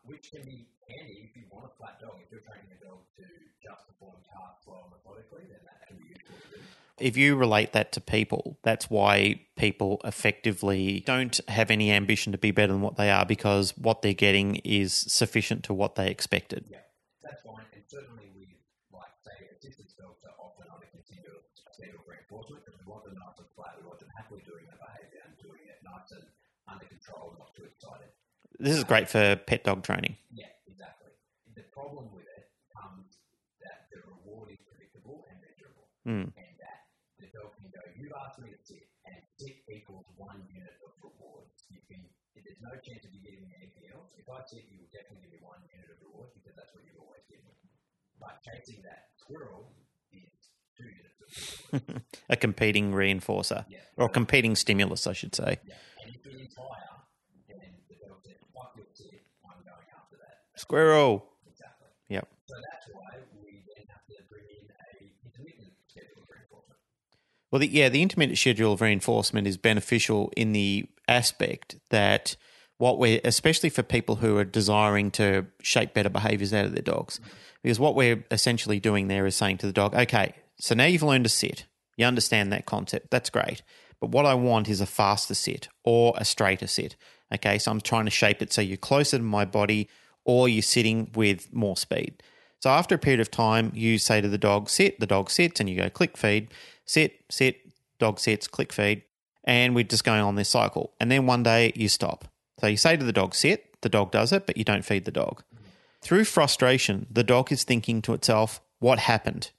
[0.03, 2.19] Which can be handy if you want a flat dog.
[2.23, 3.23] If you're training a dog to
[3.61, 6.61] just perform tasks well methodically, then that can be useful to do.
[6.99, 12.37] if you relate that to people, that's why people effectively don't have any ambition to
[12.37, 16.09] be better than what they are because what they're getting is sufficient to what they
[16.09, 16.65] expected.
[16.69, 16.79] Yeah,
[17.23, 17.65] that's fine.
[17.73, 18.49] And certainly with,
[18.93, 23.03] like, say, assistance dogs are often on a continuous state of reinforcement because we want
[23.05, 23.75] them nice and flat.
[23.81, 26.25] We want them happily doing their behaviour and doing it nice and
[26.71, 28.09] under control, not too excited.
[28.59, 30.17] This is great for pet dog training.
[30.31, 31.11] Yeah, exactly.
[31.55, 33.17] The problem with it comes
[33.65, 35.85] that the reward is predictable and measurable.
[36.07, 36.29] Mm.
[36.37, 36.79] And that
[37.19, 40.93] the dog can go, you've asked me to sit, and sit equals one unit of
[41.01, 41.49] reward.
[41.73, 42.05] You can,
[42.37, 44.13] there's no chance of you getting anything else.
[44.15, 46.85] If I sit, you will definitely give me one unit of reward because that's what
[46.85, 47.49] you've always given.
[48.21, 49.73] But chasing that squirrel
[50.13, 50.29] is
[50.77, 51.27] two units of
[51.81, 52.05] reward.
[52.29, 53.81] A competing reinforcer Yeah.
[53.97, 55.57] or competing stimulus, I should say.
[55.65, 55.75] yeah.
[56.23, 57.01] It's higher,
[57.47, 57.57] then
[57.89, 60.59] the dog says, fuck your sit, I'm going after that.
[60.59, 61.25] Squirrel.
[61.49, 61.87] Exactly.
[62.09, 62.27] Yep.
[62.45, 66.79] So that's why we then have to bring in a intermittent schedule of reinforcement.
[67.51, 72.35] Well, the, yeah, the intermittent schedule of reinforcement is beneficial in the aspect that
[72.77, 76.81] what we're, especially for people who are desiring to shape better behaviors out of their
[76.81, 77.19] dogs,
[77.63, 81.03] because what we're essentially doing there is saying to the dog, okay, so now you've
[81.03, 81.65] learned to sit,
[81.97, 83.61] you understand that concept, that's great.
[84.01, 86.97] But what I want is a faster sit or a straighter sit.
[87.33, 89.87] Okay, so I'm trying to shape it so you're closer to my body
[90.25, 92.21] or you're sitting with more speed.
[92.59, 95.59] So after a period of time, you say to the dog, sit, the dog sits,
[95.59, 96.49] and you go click feed,
[96.85, 97.61] sit, sit,
[97.97, 99.03] dog sits, click feed,
[99.43, 100.93] and we're just going on this cycle.
[100.99, 102.25] And then one day you stop.
[102.59, 105.05] So you say to the dog, sit, the dog does it, but you don't feed
[105.05, 105.43] the dog.
[106.01, 109.51] Through frustration, the dog is thinking to itself, what happened?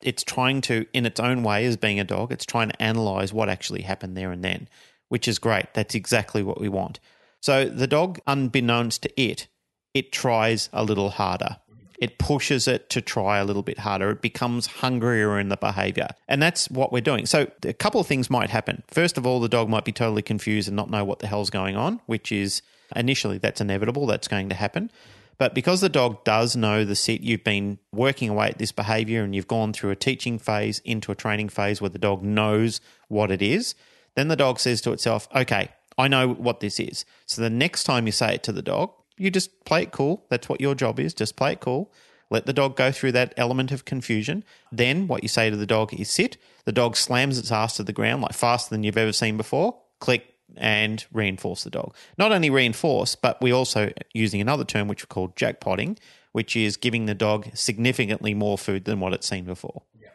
[0.00, 3.32] It's trying to, in its own way, as being a dog, it's trying to analyze
[3.32, 4.68] what actually happened there and then,
[5.08, 5.74] which is great.
[5.74, 7.00] That's exactly what we want.
[7.40, 9.48] So the dog, unbeknownst to it,
[9.94, 11.56] it tries a little harder.
[11.98, 14.10] It pushes it to try a little bit harder.
[14.10, 16.08] It becomes hungrier in the behavior.
[16.28, 17.26] And that's what we're doing.
[17.26, 18.84] So, a couple of things might happen.
[18.86, 21.50] First of all, the dog might be totally confused and not know what the hell's
[21.50, 22.62] going on, which is
[22.94, 24.06] initially that's inevitable.
[24.06, 24.92] That's going to happen.
[25.38, 29.22] But because the dog does know the sit, you've been working away at this behavior
[29.22, 32.80] and you've gone through a teaching phase into a training phase where the dog knows
[33.06, 33.74] what it is,
[34.16, 37.04] then the dog says to itself, okay, I know what this is.
[37.26, 40.24] So the next time you say it to the dog, you just play it cool.
[40.28, 41.14] That's what your job is.
[41.14, 41.92] Just play it cool.
[42.30, 44.44] Let the dog go through that element of confusion.
[44.70, 46.36] Then what you say to the dog is sit.
[46.64, 49.78] The dog slams its ass to the ground like faster than you've ever seen before.
[49.98, 51.94] Click and reinforce the dog.
[52.16, 55.98] Not only reinforce, but we also using another term which we call jackpotting,
[56.32, 59.82] which is giving the dog significantly more food than what it's seen before.
[60.00, 60.08] Yeah.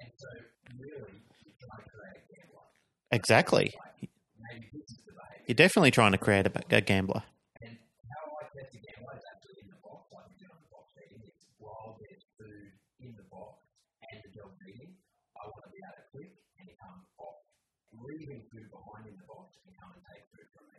[0.00, 0.26] And so
[0.78, 1.06] really you're
[1.60, 2.62] trying to create a gambler.
[3.12, 3.74] Exactly.
[4.52, 5.44] Maybe this is the behavior.
[5.46, 7.22] You're definitely trying to create a, a gambler.
[7.62, 7.76] And
[8.10, 10.70] how I test a gambler is actually in the box, like we do on the
[10.70, 11.22] box feeding.
[11.24, 13.62] It's while there's food in the box
[14.12, 14.94] and the dog's eating,
[15.36, 17.42] I want to be able to click and come off,
[18.06, 20.78] leaving food behind in the box and come and take food from me.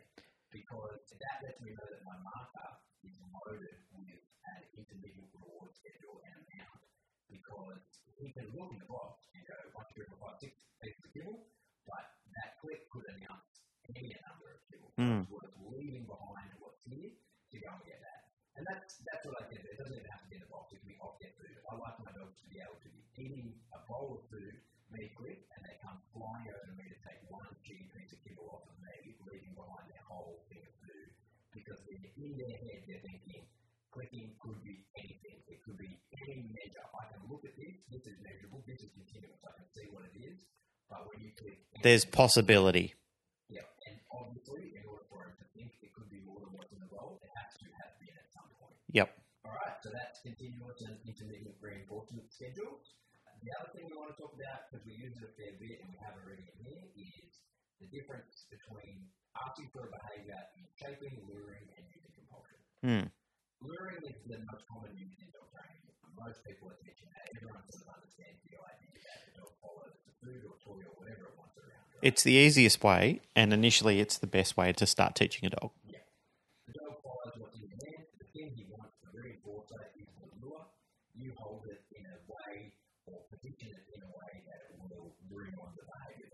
[0.58, 2.70] Because that lets me know that my marker
[3.06, 6.82] is loaded with an intermediate reward schedule and amount.
[7.30, 7.78] Because
[8.18, 10.50] he can look in the box and go, one, two, three, four, six
[10.82, 11.38] pieces of kibble,
[11.86, 14.90] but that click could announce any number of kibble.
[14.98, 15.22] Mm.
[15.22, 18.26] It's worth leaving behind what's here to go and get that.
[18.58, 19.62] And that's that's what I think.
[19.62, 20.74] It doesn't even have to be in the box.
[20.74, 21.54] It can be off get food.
[21.70, 24.58] I like my dogs to be able to be eating a bowl of food,
[24.92, 28.20] me click, and they come flying over to me to take one cheap piece of
[28.24, 31.08] kibble off of me, leaving behind their whole thing of food.
[31.52, 33.46] Because in their head, they're thinking,
[33.92, 35.38] clicking could be anything.
[35.48, 36.84] It could be any measure.
[36.96, 37.76] I can look at this.
[37.92, 38.64] This is measurable.
[38.66, 39.40] This is continuous.
[39.44, 40.44] I can see what it is.
[40.88, 42.96] But when you click, There's possibility.
[43.52, 46.72] yeah, and obviously, in order for him to think it could be more than what's
[46.72, 48.72] in the bowl, it has to have been at some point.
[48.96, 49.12] Yep.
[49.44, 52.96] All right, so that's continuous and intermittent reinforcement schedules.
[53.48, 55.80] The other thing we want to talk about, because we use it a fair bit
[55.80, 57.40] and we have it already in here, is
[57.80, 59.08] the difference between
[59.40, 62.60] asking for a behaviour in shaping, luring, and using compulsion.
[62.84, 63.06] Hmm.
[63.64, 65.80] Luring is the most common use in dog training.
[66.12, 67.24] Most people are teaching that.
[67.40, 70.92] Everyone sort of understands the idea that the dog follows the food or toy or
[71.00, 71.88] whatever it wants around.
[71.88, 72.04] Right?
[72.04, 75.72] It's the easiest way, and initially, it's the best way to start teaching a dog.
[75.88, 78.12] The dog follows what's in your hand.
[78.20, 80.68] The thing he wants to reinforce that is the lure.
[81.16, 82.76] You hold it in a way
[83.08, 86.28] or position it in a way that it will bring on the behaviour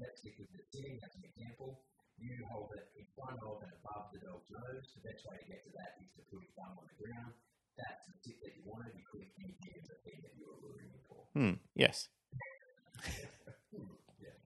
[0.00, 0.30] that you.
[0.32, 1.82] So let's stick with the sitting as an example.
[2.18, 4.90] You hold it in front of and above the dog's nose.
[4.94, 7.30] The best way to get to that is to put his thumb on the ground.
[7.78, 8.90] That's the sit that you wanted.
[8.98, 11.22] You click anything is the thing that you were luring him for.
[11.34, 11.62] Hmm.
[11.78, 12.10] Yes.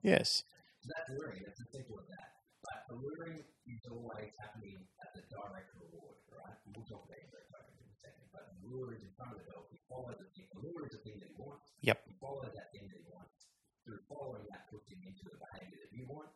[0.02, 0.42] Yes.
[0.82, 1.46] So that's luring.
[1.46, 2.42] It's as simple as that.
[2.66, 3.38] But the luring
[3.70, 6.58] is always happening as a direct reward, right?
[6.66, 8.26] And We'll talk about tokens in a second.
[8.34, 9.70] But the lure is in front of the dog.
[9.70, 10.50] He follows the thing.
[10.50, 11.70] The lure is the thing that he wants.
[11.86, 11.98] Yep.
[12.10, 13.41] He follows that thing that he wants.
[14.08, 16.28] Following that puts him into the behaviour that you want.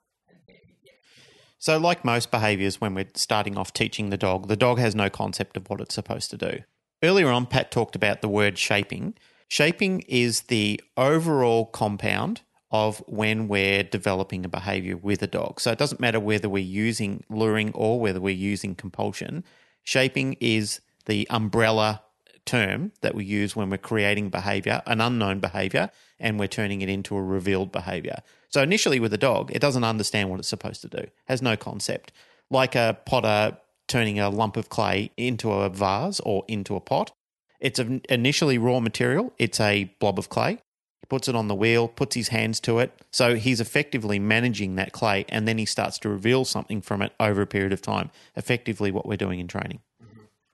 [1.59, 5.09] So, like most behaviors, when we're starting off teaching the dog, the dog has no
[5.09, 6.61] concept of what it's supposed to do.
[7.03, 9.15] Earlier on, Pat talked about the word shaping.
[9.49, 15.61] Shaping is the overall compound of when we're developing a behavior with a dog.
[15.61, 19.45] So, it doesn't matter whether we're using luring or whether we're using compulsion.
[19.83, 22.03] Shaping is the umbrella
[22.47, 26.89] term that we use when we're creating behavior, an unknown behavior, and we're turning it
[26.89, 28.23] into a revealed behavior.
[28.49, 31.57] So initially with a dog, it doesn't understand what it's supposed to do, has no
[31.57, 32.13] concept.
[32.51, 37.13] Like a potter turning a lump of clay into a vase or into a pot.
[37.61, 40.53] It's initially raw material, it's a blob of clay.
[41.01, 42.93] He puts it on the wheel, puts his hands to it.
[43.11, 47.13] So he's effectively managing that clay and then he starts to reveal something from it
[47.21, 48.11] over a period of time.
[48.35, 49.81] Effectively what we're doing in training.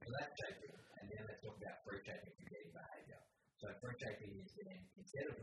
[0.05, 0.77] So that's shaping.
[1.01, 3.19] And then let's talk about free shaping for getting behaviour.
[3.59, 5.37] So free shaping is then, instead of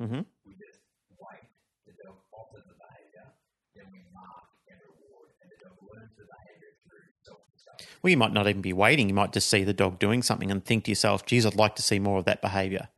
[0.00, 0.26] Mhm.
[0.46, 0.80] we just
[1.18, 1.48] wait.
[1.86, 3.26] The dog offers the behaviour,
[3.74, 7.86] then we mark and reward, and the dog learns the behaviour through self-discovery.
[8.02, 9.08] Well, you might not even be waiting.
[9.08, 11.74] You might just see the dog doing something and think to yourself, geez, I'd like
[11.76, 12.88] to see more of that behavior.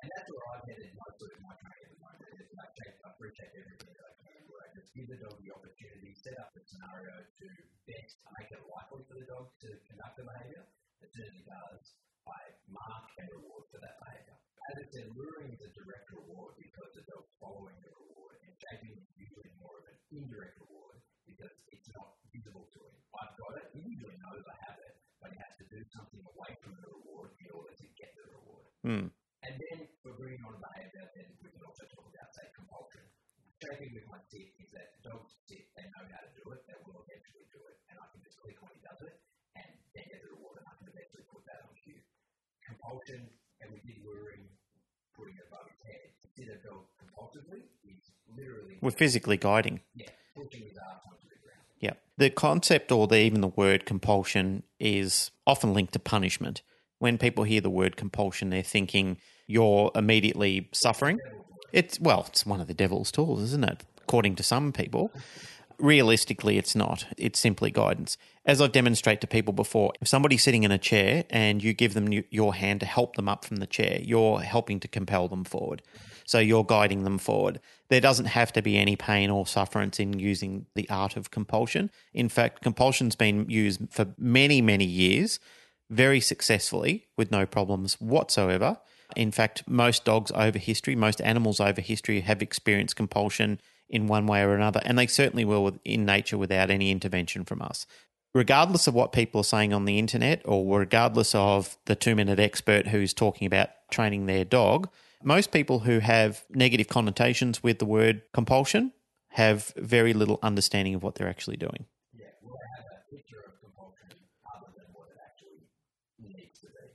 [0.00, 2.40] And that's where I've headed most of my training at the moment.
[2.40, 4.40] Is like shape, I free shape everything that I can.
[4.48, 7.46] Where I just give the dog the opportunity, set up the scenario to
[7.84, 10.64] best make it likely for the dog to conduct the behaviour.
[11.04, 11.92] As soon as he does,
[12.24, 12.40] I
[12.72, 13.98] mark and reward for that
[14.68, 18.52] As I said, luring is a direct reward because the dog's following the reward, and
[18.52, 23.00] shaping is usually more of an indirect reward because it's not visible to him.
[23.16, 23.72] I've got it.
[23.72, 26.84] He usually knows I have it, but he has to do something away from the
[26.84, 28.68] reward in order to get the reward.
[28.84, 29.08] Hmm.
[29.48, 33.08] And then for bringing on behaviour, then we can also talk about, say, compulsion.
[33.64, 36.76] Shaping with my sit is that dogs sit, they know how to do it, they
[36.84, 39.16] will eventually do it, and I can just click when he does it,
[39.56, 42.04] and then get the reward, and I can eventually put that on cue.
[42.62, 44.46] Compulsion, and we did luring,
[45.18, 46.14] putting it above his head.
[46.22, 47.17] To sit a dog compulsively is literally,
[48.80, 49.80] We're physically guiding.
[51.80, 51.92] yeah.
[52.16, 56.62] The concept or the, even the word compulsion is often linked to punishment.
[56.98, 61.18] When people hear the word compulsion, they're thinking you're immediately suffering.
[61.72, 63.84] It's, well, it's one of the devil's tools, isn't it?
[64.02, 65.12] According to some people.
[65.78, 67.06] Realistically, it's not.
[67.16, 68.16] It's simply guidance.
[68.44, 71.94] As I've demonstrated to people before, if somebody's sitting in a chair and you give
[71.94, 75.44] them your hand to help them up from the chair, you're helping to compel them
[75.44, 75.82] forward.
[76.28, 77.58] So you're guiding them forward.
[77.88, 81.90] There doesn't have to be any pain or sufferance in using the art of compulsion.
[82.12, 85.40] In fact, compulsion's been used for many, many years
[85.88, 88.76] very successfully with no problems whatsoever.
[89.16, 93.58] In fact, most dogs over history, most animals over history have experienced compulsion
[93.88, 97.62] in one way or another, and they certainly will in nature without any intervention from
[97.62, 97.86] us.
[98.34, 102.38] Regardless of what people are saying on the internet, or regardless of the two minute
[102.38, 104.90] expert who's talking about training their dog,
[105.22, 108.92] most people who have negative connotations with the word compulsion
[109.30, 111.86] have very little understanding of what they're actually doing.
[112.14, 112.26] Yeah?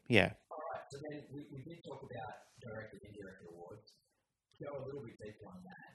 [0.08, 0.30] Yeah.
[0.52, 3.92] All right, so then we, did talk about direct and indirect rewards.
[4.64, 5.92] A little bit on that.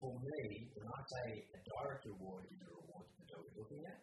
[0.00, 3.96] For me, when I say a direct reward is a reward that is looking at,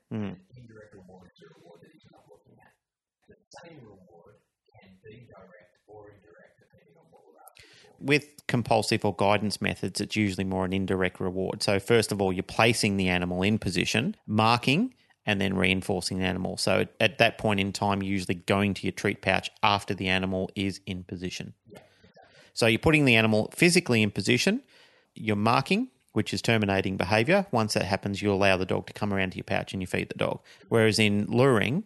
[0.58, 2.74] indirect reward is a reward that he's not looking at.
[3.30, 4.42] The same reward
[4.74, 7.43] can be direct or indirect depending on what we're.
[8.00, 11.64] With compulsive or guidance methods, it's usually more an indirect reward.
[11.64, 14.94] So, first of all, you're placing the animal in position, marking,
[15.26, 16.58] and then reinforcing the animal.
[16.58, 20.10] So, at that point in time, you're usually going to your treat pouch after the
[20.10, 21.54] animal is in position.
[22.54, 24.62] So, you're putting the animal physically in position,
[25.16, 27.48] you're marking, which is terminating behavior.
[27.52, 29.88] Once that happens, you allow the dog to come around to your pouch and you
[29.88, 30.42] feed the dog.
[30.70, 31.86] Whereas in luring,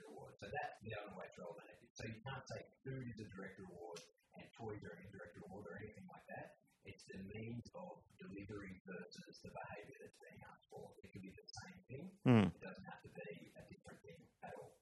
[2.01, 4.01] So you can't say food is a direct reward
[4.33, 6.57] and toys are an indirect reward or anything like that.
[6.81, 10.97] It's the means of delivery versus the behaviour that's being asked for.
[11.05, 12.05] It could be the same thing.
[12.25, 12.49] Hmm.
[12.49, 14.73] It doesn't have to be a different thing at all.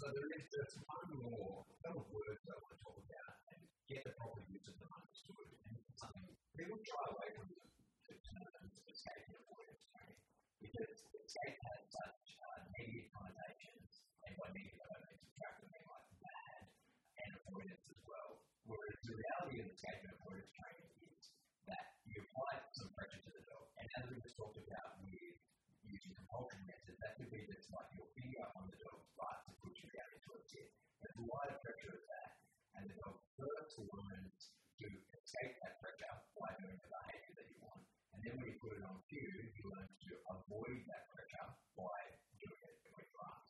[0.00, 3.60] So there is just one more couple of words I want to talk about and
[3.84, 5.52] get the proper use of them understood.
[5.60, 6.24] And it's something
[6.56, 7.60] people try away from the,
[8.08, 10.24] the terms escape and avoidance training
[10.64, 15.68] because escape has such uh, negative connotations, and by negative I don't mean subtract, I
[15.68, 16.64] mean like bad,
[17.46, 18.42] avoidance as well.
[18.66, 21.22] Whereas the reality of escape and avoidance training is
[21.70, 25.38] that you apply some pressure to the dog, and as we just talked about with
[25.86, 29.54] using compulsion methods, that could be just like your finger on the dog's butt to
[29.62, 30.66] push you down into a sit.
[31.06, 32.30] And the wider pressure of that,
[32.74, 34.50] and the dog first learns
[34.82, 37.86] to escape that pressure by doing the behaviour that you want.
[38.10, 42.00] And then when you put it on cue, he learns to avoid that pressure by
[42.42, 43.46] doing it when you ask.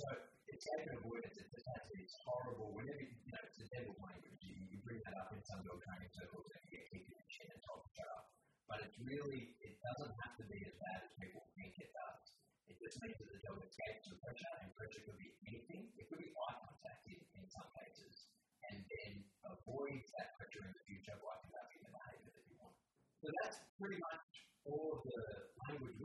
[0.00, 4.34] So avoidance, it just has this horrible, whenever, you know, it's the devil's language.
[4.42, 7.14] You, you bring that up in some dog training circles and you get kicked in
[7.14, 8.26] the chin and told to shut up.
[8.66, 12.22] But it's really, it doesn't have to be as bad as people think it does.
[12.66, 15.94] It just means that the dog escapes the pressure, and pressure could be anything.
[15.94, 18.28] It could be eye contact in, in some cases,
[18.68, 19.12] and then
[19.46, 22.74] avoids that pressure in the future by conducting the behaviour that you want.
[23.22, 24.37] So that's pretty much
[24.68, 25.20] all of the
[25.64, 25.96] language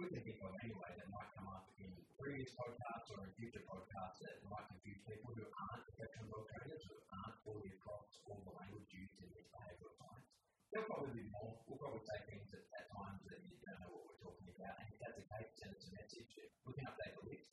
[0.63, 5.03] anyway that might come up in previous podcasts or in future podcasts that might confuse
[5.03, 9.27] people who aren't professional dog trainers, who aren't fully across all the language used in
[9.27, 10.27] behavioural science.
[10.71, 11.59] There'll probably be more.
[11.67, 14.75] We'll probably say things at, at times that you don't know what we're talking about.
[14.79, 16.31] And if that's the case, send us a message.
[16.63, 17.51] We can update the list.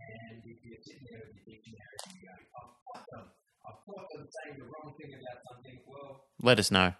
[0.00, 3.24] And if you're sitting there with your dictionary and you're going, oh, I've got them,
[3.60, 6.96] I've got them saying the wrong thing about something, well, Let us know.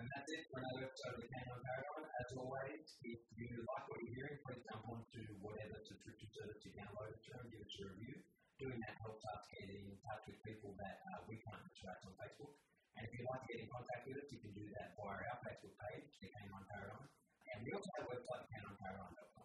[0.00, 2.02] And that's it for another episode of the.
[2.18, 7.14] As always, if you like what you're hearing, please onto whatever subscription service you download
[7.14, 8.18] to and give a review.
[8.58, 11.62] Doing that helps us get in touch with people that uh, we can't
[12.08, 12.58] on Facebook.
[12.98, 15.14] And if you'd like to get in contact with us, you can do that via
[15.14, 17.06] our Facebook page, the.
[17.54, 19.39] And also have a website, canineparadigm.com.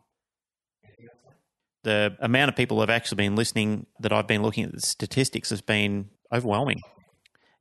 [1.83, 4.81] The amount of people that have actually been listening that I've been looking at the
[4.81, 6.81] statistics has been overwhelming.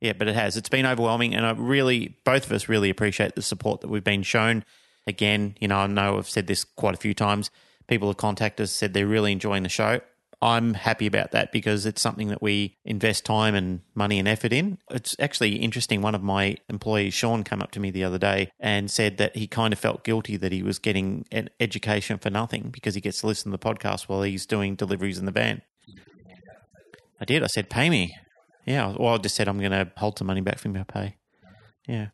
[0.01, 0.57] Yeah, but it has.
[0.57, 4.03] It's been overwhelming, and I really, both of us really appreciate the support that we've
[4.03, 4.65] been shown.
[5.07, 7.51] Again, you know, I know I've said this quite a few times.
[7.87, 10.01] People have contacted us, said they're really enjoying the show.
[10.41, 14.53] I'm happy about that because it's something that we invest time and money and effort
[14.53, 14.77] in.
[14.89, 16.01] It's actually interesting.
[16.01, 19.35] One of my employees, Sean, came up to me the other day and said that
[19.35, 23.01] he kind of felt guilty that he was getting an education for nothing because he
[23.01, 25.61] gets to listen to the podcast while he's doing deliveries in the van.
[27.19, 27.43] I did.
[27.43, 28.15] I said, pay me.
[28.65, 28.95] Yeah.
[28.97, 31.15] Well, I just said I'm going to hold some money back from your pay.
[31.87, 32.07] Yeah.